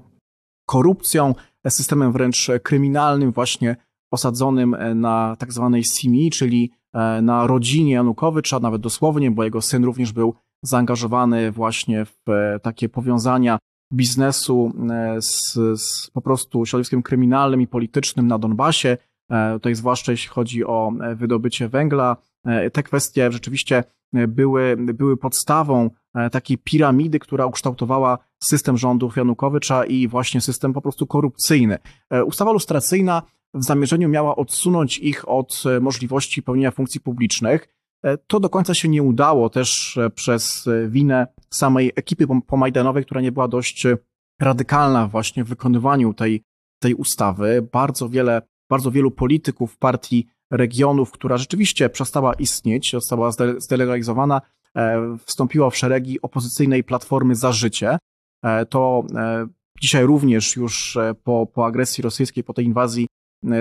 korupcją, 0.66 1.34
e, 1.64 1.70
systemem 1.70 2.12
wręcz 2.12 2.48
kryminalnym, 2.62 3.32
właśnie 3.32 3.76
osadzonym 4.10 4.76
na 4.94 5.36
tak 5.38 5.52
zwanej 5.52 5.84
SIMI, 5.84 6.30
czyli 6.30 6.70
na 7.22 7.46
rodzinie 7.46 7.92
Janukowycza, 7.92 8.60
nawet 8.60 8.82
dosłownie, 8.82 9.30
bo 9.30 9.44
jego 9.44 9.62
syn 9.62 9.84
również 9.84 10.12
był 10.12 10.34
zaangażowany 10.62 11.52
właśnie 11.52 12.04
w 12.04 12.24
takie 12.62 12.88
powiązania 12.88 13.58
biznesu 13.92 14.72
e, 14.90 15.22
z, 15.22 15.52
z 15.80 16.10
po 16.10 16.20
prostu 16.20 16.66
środowiskiem 16.66 17.02
kryminalnym 17.02 17.60
i 17.60 17.66
politycznym 17.66 18.26
na 18.26 18.38
Donbasie, 18.38 18.96
e, 19.30 19.52
tutaj 19.52 19.74
zwłaszcza 19.74 20.12
jeśli 20.12 20.28
chodzi 20.28 20.64
o 20.64 20.92
e, 21.00 21.14
wydobycie 21.14 21.68
węgla. 21.68 22.16
Te 22.72 22.82
kwestie 22.82 23.32
rzeczywiście 23.32 23.84
były, 24.28 24.76
były 24.78 25.16
podstawą 25.16 25.90
takiej 26.32 26.58
piramidy, 26.58 27.18
która 27.18 27.46
ukształtowała 27.46 28.18
system 28.42 28.78
rządów 28.78 29.16
Janukowycza 29.16 29.84
i 29.84 30.08
właśnie 30.08 30.40
system 30.40 30.72
po 30.72 30.82
prostu 30.82 31.06
korupcyjny. 31.06 31.78
Ustawa 32.26 32.52
lustracyjna 32.52 33.22
w 33.54 33.64
zamierzeniu 33.64 34.08
miała 34.08 34.36
odsunąć 34.36 34.98
ich 34.98 35.28
od 35.28 35.62
możliwości 35.80 36.42
pełnienia 36.42 36.70
funkcji 36.70 37.00
publicznych. 37.00 37.75
E, 38.06 38.18
to 38.26 38.40
do 38.40 38.48
końca 38.48 38.74
się 38.74 38.88
nie 38.88 39.02
udało 39.02 39.50
też 39.50 39.96
e, 39.96 40.10
przez 40.10 40.66
e, 40.66 40.88
winę 40.88 41.26
samej 41.50 41.92
ekipy 41.96 42.26
pomajdanowej, 42.46 43.04
która 43.04 43.20
nie 43.20 43.32
była 43.32 43.48
dość 43.48 43.86
radykalna 44.40 45.08
właśnie 45.08 45.44
w 45.44 45.48
wykonywaniu 45.48 46.14
tej, 46.14 46.42
tej 46.78 46.94
ustawy. 46.94 47.68
Bardzo 47.72 48.08
wiele, 48.08 48.42
bardzo 48.70 48.90
wielu 48.90 49.10
polityków 49.10 49.78
partii 49.78 50.26
regionów, 50.50 51.10
która 51.10 51.38
rzeczywiście 51.38 51.88
przestała 51.88 52.34
istnieć, 52.34 52.92
została 52.92 53.30
zdelegalizowana, 53.58 54.40
wstąpiła 55.24 55.70
w 55.70 55.76
szeregi 55.76 56.22
opozycyjnej 56.22 56.84
Platformy 56.84 57.34
za 57.34 57.52
Życie. 57.52 57.98
To 58.68 59.04
dzisiaj 59.80 60.04
również 60.04 60.56
już 60.56 60.98
po, 61.24 61.46
po 61.46 61.66
agresji 61.66 62.02
rosyjskiej, 62.02 62.44
po 62.44 62.52
tej 62.52 62.64
inwazji 62.64 63.06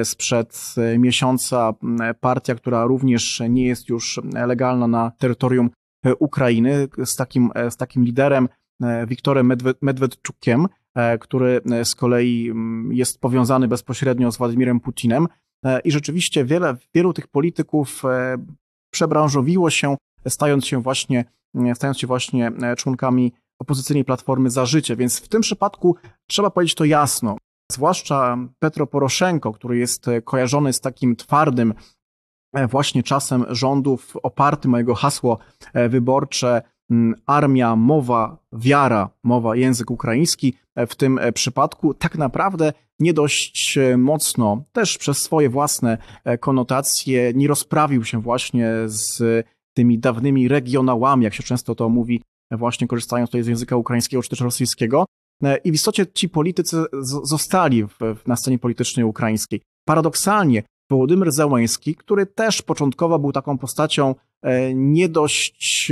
sprzed 0.03 0.75
e, 0.77 0.97
miesiąca 0.97 1.73
partia, 2.19 2.55
która 2.55 2.85
również 2.85 3.41
nie 3.49 3.67
jest 3.67 3.89
już 3.89 4.19
legalna 4.33 4.87
na 4.87 5.11
terytorium 5.17 5.69
e, 6.05 6.15
Ukrainy, 6.15 6.87
z 7.05 7.15
takim, 7.15 7.51
z 7.69 7.77
takim 7.77 8.03
liderem 8.03 8.49
Wiktorem 9.07 9.53
Medwedczukiem, 9.81 10.67
który 11.19 11.61
z 11.83 11.95
kolei 11.95 12.53
jest 12.89 13.19
powiązany 13.19 13.67
bezpośrednio 13.67 14.31
z 14.31 14.37
Władimirem 14.37 14.79
Putinem. 14.79 15.27
I 15.83 15.91
rzeczywiście 15.91 16.45
wiele, 16.45 16.75
wielu 16.93 17.13
tych 17.13 17.27
polityków 17.27 18.03
przebranżowiło 18.93 19.69
się, 19.69 19.97
stając 20.27 20.65
się 20.65 20.81
właśnie, 20.81 21.25
stając 21.73 21.99
się 21.99 22.07
właśnie 22.07 22.51
członkami 22.77 23.33
opozycyjnej 23.59 24.05
Platformy 24.05 24.49
za 24.49 24.65
Życie. 24.65 24.95
Więc 24.95 25.19
w 25.19 25.27
tym 25.27 25.41
przypadku 25.41 25.95
trzeba 26.27 26.49
powiedzieć 26.49 26.75
to 26.75 26.85
jasno. 26.85 27.37
Zwłaszcza 27.71 28.37
Petro 28.59 28.87
Poroszenko, 28.87 29.53
który 29.53 29.77
jest 29.77 30.05
kojarzony 30.23 30.73
z 30.73 30.81
takim 30.81 31.15
twardym 31.15 31.73
e, 32.53 32.67
właśnie 32.67 33.03
czasem 33.03 33.45
rządów 33.49 34.17
opartym 34.23 34.73
o 34.73 34.77
jego 34.77 34.95
hasło 34.95 35.37
e, 35.73 35.89
wyborcze 35.89 36.61
armia, 37.25 37.75
mowa, 37.75 38.37
wiara, 38.53 39.09
mowa, 39.23 39.55
język 39.55 39.91
ukraiński. 39.91 40.53
E, 40.75 40.87
w 40.87 40.95
tym 40.95 41.19
przypadku 41.33 41.93
tak 41.93 42.17
naprawdę 42.17 42.73
nie 42.99 43.13
dość 43.13 43.79
mocno, 43.97 44.63
też 44.71 44.97
przez 44.97 45.17
swoje 45.17 45.49
własne 45.49 45.97
konotacje, 46.39 47.33
nie 47.35 47.47
rozprawił 47.47 48.03
się 48.03 48.21
właśnie 48.21 48.71
z 48.85 49.21
tymi 49.73 49.99
dawnymi 49.99 50.47
regionałami, 50.47 51.23
jak 51.23 51.33
się 51.33 51.43
często 51.43 51.75
to 51.75 51.89
mówi, 51.89 52.21
właśnie 52.51 52.87
korzystając 52.87 53.29
tutaj 53.29 53.43
z 53.43 53.47
języka 53.47 53.75
ukraińskiego 53.75 54.23
czy 54.23 54.29
też 54.29 54.41
rosyjskiego, 54.41 55.05
E, 55.05 55.24
I 55.63 55.71
w 55.71 55.73
istocie 55.73 56.07
ci 56.07 56.29
politycy 56.29 56.83
zostali 57.23 57.83
w, 57.83 58.27
na 58.27 58.35
scenie 58.35 58.59
politycznej 58.59 59.05
ukraińskiej. 59.05 59.61
Paradoksalnie 59.85 60.63
Wołodymyr 60.89 61.31
Załęski, 61.31 61.95
który 61.95 62.25
też 62.25 62.61
początkowo 62.61 63.19
był 63.19 63.31
taką 63.31 63.57
postacią 63.57 64.15
e, 64.41 64.73
nie 64.73 65.09
dość 65.09 65.91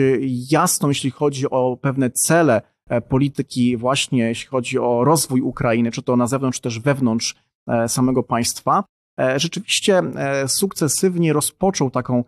jasną, 0.51 0.89
jeśli 0.89 1.11
chodzi 1.11 1.49
o 1.49 1.77
pewne 1.81 2.11
cele 2.11 2.61
e, 2.89 3.01
polityki, 3.01 3.77
właśnie 3.77 4.19
jeśli 4.19 4.47
chodzi 4.47 4.79
o 4.79 5.03
rozwój 5.03 5.41
Ukrainy, 5.41 5.91
czy 5.91 6.01
to 6.01 6.15
na 6.15 6.27
zewnątrz, 6.27 6.57
czy 6.57 6.63
też 6.63 6.79
wewnątrz 6.79 7.35
samego 7.87 8.23
państwa, 8.23 8.83
rzeczywiście 9.35 10.01
sukcesywnie 10.47 11.33
rozpoczął 11.33 11.91
taką 11.91 12.23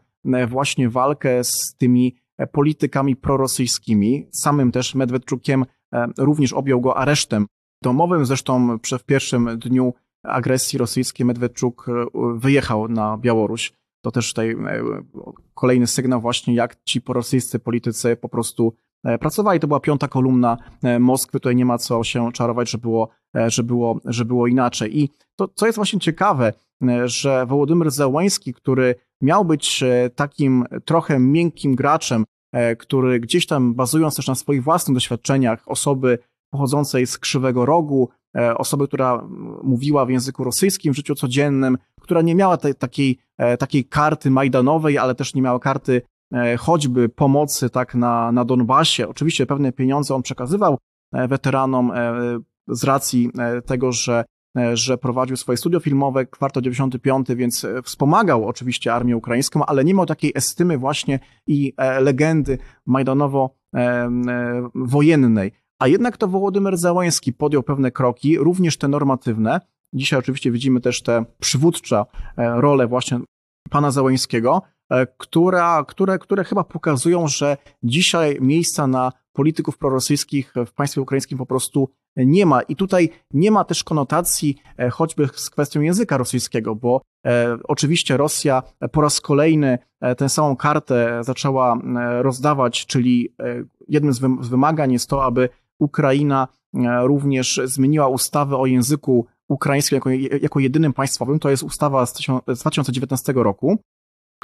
właśnie 0.47 0.89
walkę 0.89 1.43
z 1.43 1.75
tymi 1.77 2.15
politykami 2.51 3.15
prorosyjskimi, 3.15 4.27
samym 4.31 4.71
też 4.71 4.95
Medwedczukiem 4.95 5.65
E, 5.65 5.84
również 6.17 6.53
objął 6.53 6.81
go 6.81 6.97
aresztem 6.97 7.45
domowym. 7.83 8.25
Zresztą 8.25 8.77
w 8.99 9.03
pierwszym 9.03 9.59
dniu 9.59 9.93
agresji 10.23 10.79
rosyjskiej 10.79 11.25
Medwedczuk 11.25 11.85
e, 11.89 12.05
wyjechał 12.35 12.87
na 12.87 13.17
Białoruś. 13.17 13.73
To 14.01 14.11
też 14.11 14.29
tutaj 14.29 14.51
e, 14.51 14.83
kolejny 15.53 15.87
sygnał 15.87 16.21
właśnie, 16.21 16.55
jak 16.55 16.83
ci 16.83 17.01
porosyjscy 17.01 17.59
politycy 17.59 18.15
po 18.15 18.29
prostu 18.29 18.73
pracowali. 19.19 19.59
To 19.59 19.67
była 19.67 19.79
piąta 19.79 20.07
kolumna 20.07 20.57
Moskwy, 20.99 21.39
tutaj 21.39 21.55
nie 21.55 21.65
ma 21.65 21.77
co 21.77 22.03
się 22.03 22.31
czarować, 22.31 22.69
że 22.69 22.77
było, 22.77 23.09
że 23.47 23.63
było, 23.63 23.99
że 24.05 24.25
było 24.25 24.47
inaczej. 24.47 24.99
I 24.99 25.09
to, 25.35 25.47
co 25.47 25.65
jest 25.65 25.75
właśnie 25.75 25.99
ciekawe, 25.99 26.53
że 27.05 27.45
Wołodymyr 27.45 27.91
Zełański, 27.91 28.53
który 28.53 28.95
miał 29.21 29.45
być 29.45 29.83
takim 30.15 30.65
trochę 30.85 31.19
miękkim 31.19 31.75
graczem, 31.75 32.25
E, 32.25 32.34
który 32.77 33.19
gdzieś 33.19 33.47
tam 33.47 33.73
bazując 33.73 34.15
też 34.15 34.27
na 34.27 34.35
swoich 34.35 34.63
własnych 34.63 34.95
doświadczeniach, 34.95 35.63
osoby 35.65 36.19
pochodzącej 36.49 37.07
z 37.07 37.17
Krzywego 37.17 37.65
Rogu, 37.65 38.09
e, 38.37 38.57
osoby, 38.57 38.87
która 38.87 39.27
mówiła 39.63 40.05
w 40.05 40.09
języku 40.09 40.43
rosyjskim 40.43 40.93
w 40.93 40.95
życiu 40.95 41.15
codziennym, 41.15 41.77
która 42.01 42.21
nie 42.21 42.35
miała 42.35 42.57
tej, 42.57 42.75
takiej, 42.75 43.19
e, 43.37 43.57
takiej 43.57 43.85
karty 43.85 44.31
majdanowej, 44.31 44.97
ale 44.97 45.15
też 45.15 45.33
nie 45.33 45.41
miała 45.41 45.59
karty 45.59 46.01
choćby 46.59 47.09
pomocy 47.09 47.69
tak 47.69 47.95
na, 47.95 48.31
na 48.31 48.45
Donbasie. 48.45 49.07
Oczywiście 49.07 49.45
pewne 49.45 49.71
pieniądze 49.71 50.15
on 50.15 50.21
przekazywał 50.21 50.77
weteranom 51.13 51.91
z 52.67 52.83
racji 52.83 53.31
tego, 53.65 53.91
że 53.91 54.23
E, 54.23 54.34
że 54.73 54.97
prowadził 54.97 55.37
swoje 55.37 55.57
studio 55.57 55.79
filmowe, 55.79 56.25
kwartał 56.25 56.63
95, 56.63 57.27
więc 57.35 57.65
e, 57.65 57.81
wspomagał 57.81 58.47
oczywiście 58.47 58.93
armię 58.93 59.17
ukraińską, 59.17 59.65
ale 59.65 59.85
nie 59.85 59.93
miał 59.93 60.05
takiej 60.05 60.31
estymy 60.35 60.77
właśnie 60.77 61.19
i 61.47 61.73
e, 61.77 62.01
legendy 62.01 62.57
majdanowo-wojennej. 62.87 65.51
A 65.79 65.87
jednak 65.87 66.17
to 66.17 66.27
Wołodymyr 66.27 66.77
Załański 66.77 67.33
podjął 67.33 67.63
pewne 67.63 67.91
kroki, 67.91 68.37
również 68.37 68.77
te 68.77 68.87
normatywne. 68.87 69.61
Dzisiaj 69.93 70.19
oczywiście 70.19 70.51
widzimy 70.51 70.81
też 70.81 71.03
te 71.03 71.25
przywódcze 71.39 72.03
role 72.37 72.87
właśnie 72.87 73.19
pana 73.69 73.91
Załańskiego, 73.91 74.61
która, 75.17 75.83
które, 75.87 76.19
które 76.19 76.43
chyba 76.43 76.63
pokazują, 76.63 77.27
że 77.27 77.57
dzisiaj 77.83 78.37
miejsca 78.41 78.87
na 78.87 79.11
polityków 79.35 79.77
prorosyjskich 79.77 80.53
w 80.65 80.73
państwie 80.73 81.01
ukraińskim 81.01 81.37
po 81.37 81.45
prostu 81.45 81.89
nie 82.15 82.45
ma. 82.45 82.61
I 82.61 82.75
tutaj 82.75 83.09
nie 83.33 83.51
ma 83.51 83.63
też 83.63 83.83
konotacji 83.83 84.57
e, 84.77 84.89
choćby 84.89 85.29
z 85.35 85.49
kwestią 85.49 85.81
języka 85.81 86.17
rosyjskiego, 86.17 86.75
bo 86.75 87.01
e, 87.25 87.57
oczywiście 87.63 88.17
Rosja 88.17 88.63
po 88.91 89.01
raz 89.01 89.21
kolejny 89.21 89.77
e, 90.01 90.15
tę 90.15 90.29
samą 90.29 90.55
kartę 90.55 91.23
zaczęła 91.23 91.77
rozdawać, 92.21 92.85
czyli 92.85 93.33
jednym 93.87 94.13
z 94.13 94.19
wymagań 94.49 94.93
jest 94.93 95.09
to, 95.09 95.23
aby 95.23 95.49
Ukraina 95.79 96.47
również 97.03 97.61
zmieniła 97.63 98.07
ustawę 98.07 98.57
o 98.57 98.65
języku 98.65 99.25
ukraińskim 99.47 99.95
jako, 99.95 100.09
jako 100.41 100.59
jedynym 100.59 100.93
państwowym. 100.93 101.39
To 101.39 101.49
jest 101.49 101.63
ustawa 101.63 102.05
z 102.05 102.13
2019 102.47 103.33
roku 103.35 103.79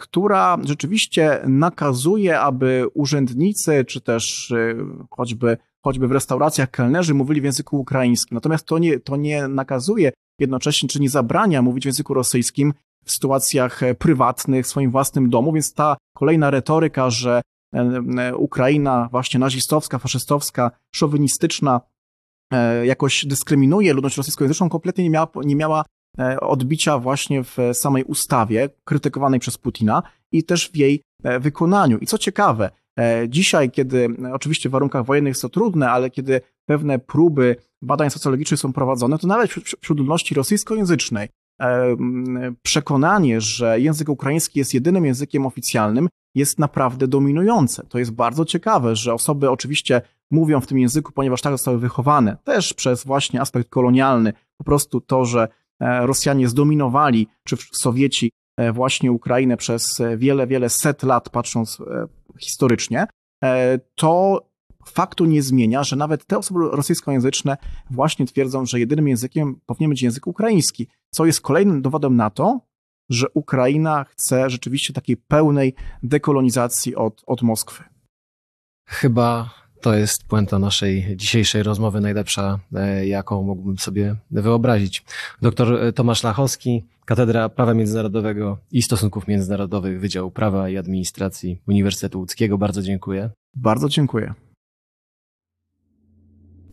która 0.02 0.58
rzeczywiście 0.64 1.42
nakazuje, 1.48 2.40
aby 2.40 2.86
urzędnicy, 2.94 3.86
czy 3.86 4.02
też 4.02 4.52
y, 4.52 4.76
choćby, 5.10 5.58
choćby 5.84 6.08
w 6.08 6.12
restauracjach 6.12 6.72
kelnerzy 6.72 7.14
mówili 7.14 7.42
w 7.42 7.44
języku 7.44 7.80
ukraińskim. 7.80 8.36
Natomiast 8.36 8.66
to 8.66 8.78
nie, 8.78 9.00
to 9.00 9.16
nie 9.16 9.48
nakazuje 9.48 10.12
jednocześnie, 10.40 10.90
czy 10.90 11.02
nie 11.02 11.10
zabrania 11.10 11.62
mówić 11.62 11.84
w 11.84 11.86
języku 11.86 12.14
rosyjskim 12.14 12.74
w 13.06 13.12
sytuacjach 13.12 13.84
e, 13.84 13.96
prywatnych, 13.96 14.66
w 14.66 14.70
swoim 14.70 14.92
własnym 14.92 15.30
domu, 15.30 15.54
więc 15.54 15.74
ta 15.74 15.98
kolejna 16.16 16.50
retoryka, 16.52 17.10
że 17.10 17.42
e, 17.74 17.80
e, 18.18 18.36
Ukraina 18.36 19.10
właśnie 19.12 19.40
nazistowska, 19.40 20.00
faszystowska, 20.00 20.72
szowinistyczna 20.92 21.82
jakoś 22.84 23.26
dyskryminuje 23.26 23.94
ludność 23.94 24.18
rosyjskojęzyczną, 24.18 24.70
kompletnie 24.70 25.04
nie 25.04 25.10
miała, 25.10 25.28
nie 25.44 25.56
miała 25.56 25.86
odbicia 26.42 26.98
właśnie 26.98 27.44
w 27.44 27.58
samej 27.74 28.04
ustawie 28.04 28.70
krytykowanej 28.84 29.40
przez 29.40 29.58
Putina 29.58 30.04
i 30.32 30.44
też 30.44 30.70
w 30.70 30.76
jej 30.76 31.04
wykonaniu. 31.40 31.98
I 31.98 32.06
co 32.06 32.18
ciekawe, 32.18 32.70
dzisiaj, 33.28 33.72
kiedy 33.72 34.10
oczywiście 34.34 34.70
w 34.70 34.72
warunkach 34.72 35.06
wojennych 35.06 35.40
to 35.40 35.50
trudne, 35.50 35.92
ale 35.92 36.10
kiedy 36.10 36.42
pewne 36.66 37.00
próby 37.00 37.56
badań 37.82 38.10
socjologicznych 38.10 38.60
są 38.60 38.74
prowadzone, 38.74 39.18
to 39.18 39.28
nawet 39.28 39.52
wśród 39.82 40.00
ludności 40.00 40.36
rosyjskojęzycznej 40.36 41.30
przekonanie, 42.62 43.42
że 43.42 43.80
język 43.80 44.10
ukraiński 44.10 44.60
jest 44.60 44.74
jedynym 44.74 45.06
językiem 45.06 45.46
oficjalnym, 45.46 46.10
jest 46.36 46.60
naprawdę 46.60 47.08
dominujące. 47.08 47.84
To 47.90 48.00
jest 48.00 48.12
bardzo 48.12 48.46
ciekawe, 48.46 48.96
że 48.96 49.14
osoby 49.14 49.50
oczywiście 49.50 50.02
mówią 50.32 50.62
w 50.62 50.68
tym 50.68 50.80
języku, 50.80 51.12
ponieważ 51.12 51.42
tak 51.42 51.54
zostały 51.54 51.80
wychowane, 51.80 52.38
też 52.44 52.74
przez 52.74 53.06
właśnie 53.06 53.42
aspekt 53.42 53.70
kolonialny, 53.70 54.34
po 54.58 54.64
prostu 54.64 55.02
to, 55.02 55.26
że 55.26 55.44
e, 55.44 55.48
Rosjanie 55.82 56.48
zdominowali, 56.48 57.28
czy 57.48 57.58
Sowieci 57.72 58.32
e, 58.58 58.72
właśnie 58.72 59.12
Ukrainę 59.12 59.58
przez 59.58 60.02
wiele, 60.18 60.48
wiele 60.48 60.70
set 60.70 61.04
lat, 61.04 61.30
patrząc 61.30 61.80
e, 61.80 62.08
historycznie, 62.40 63.08
to 63.96 64.42
faktu 64.86 65.26
nie 65.26 65.42
zmienia, 65.42 65.84
że 65.84 65.96
nawet 65.96 66.26
te 66.26 66.38
osoby 66.38 66.60
rosyjskojęzyczne 66.72 67.58
właśnie 67.90 68.26
twierdzą, 68.26 68.66
że 68.66 68.80
jedynym 68.80 69.08
językiem 69.08 69.60
powinien 69.66 69.90
być 69.90 70.02
język 70.02 70.28
ukraiński, 70.28 70.88
co 71.14 71.26
jest 71.26 71.42
kolejnym 71.42 71.82
dowodem 71.82 72.16
na 72.16 72.30
to, 72.30 72.60
że 73.10 73.28
Ukraina 73.34 74.04
chce 74.04 74.50
rzeczywiście 74.50 74.94
takiej 74.94 75.18
pełnej 75.18 75.76
dekolonizacji 76.04 76.96
od, 76.96 77.24
od 77.28 77.42
Moskwy. 77.42 77.84
Chyba 78.88 79.50
to 79.82 79.96
jest 79.96 80.24
puenta 80.24 80.60
naszej 80.60 81.18
dzisiejszej 81.18 81.64
rozmowy, 81.64 82.02
najlepsza, 82.02 82.60
e, 82.76 83.08
jaką 83.08 83.44
mógłbym 83.44 83.78
sobie 83.78 84.16
wyobrazić. 84.32 85.04
Doktor 85.42 85.94
Tomasz 85.94 86.24
Lachowski, 86.24 86.84
Katedra 87.06 87.50
Prawa 87.50 87.74
Międzynarodowego 87.74 88.58
i 88.72 88.82
Stosunków 88.82 89.28
Międzynarodowych 89.28 90.00
Wydziału 90.00 90.32
Prawa 90.32 90.70
i 90.70 90.78
Administracji 90.78 91.62
Uniwersytetu 91.68 92.20
Łódzkiego. 92.20 92.58
Bardzo 92.58 92.82
dziękuję. 92.82 93.30
Bardzo 93.56 93.90
dziękuję. 93.90 94.34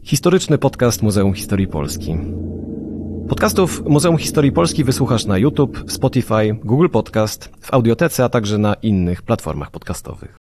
Historyczny 0.02 0.58
podcast 0.58 1.02
Muzeum 1.02 1.34
Historii 1.34 1.66
Polski. 1.66 2.16
Podcastów 3.28 3.82
Muzeum 3.86 4.18
Historii 4.18 4.52
Polski 4.52 4.84
wysłuchasz 4.84 5.26
na 5.26 5.38
YouTube, 5.38 5.84
Spotify, 5.88 6.58
Google 6.64 6.88
Podcast, 6.88 7.50
w 7.60 7.74
Audiotece, 7.74 8.24
a 8.24 8.28
także 8.28 8.58
na 8.58 8.74
innych 8.74 9.22
platformach 9.22 9.70
podcastowych. 9.70 10.34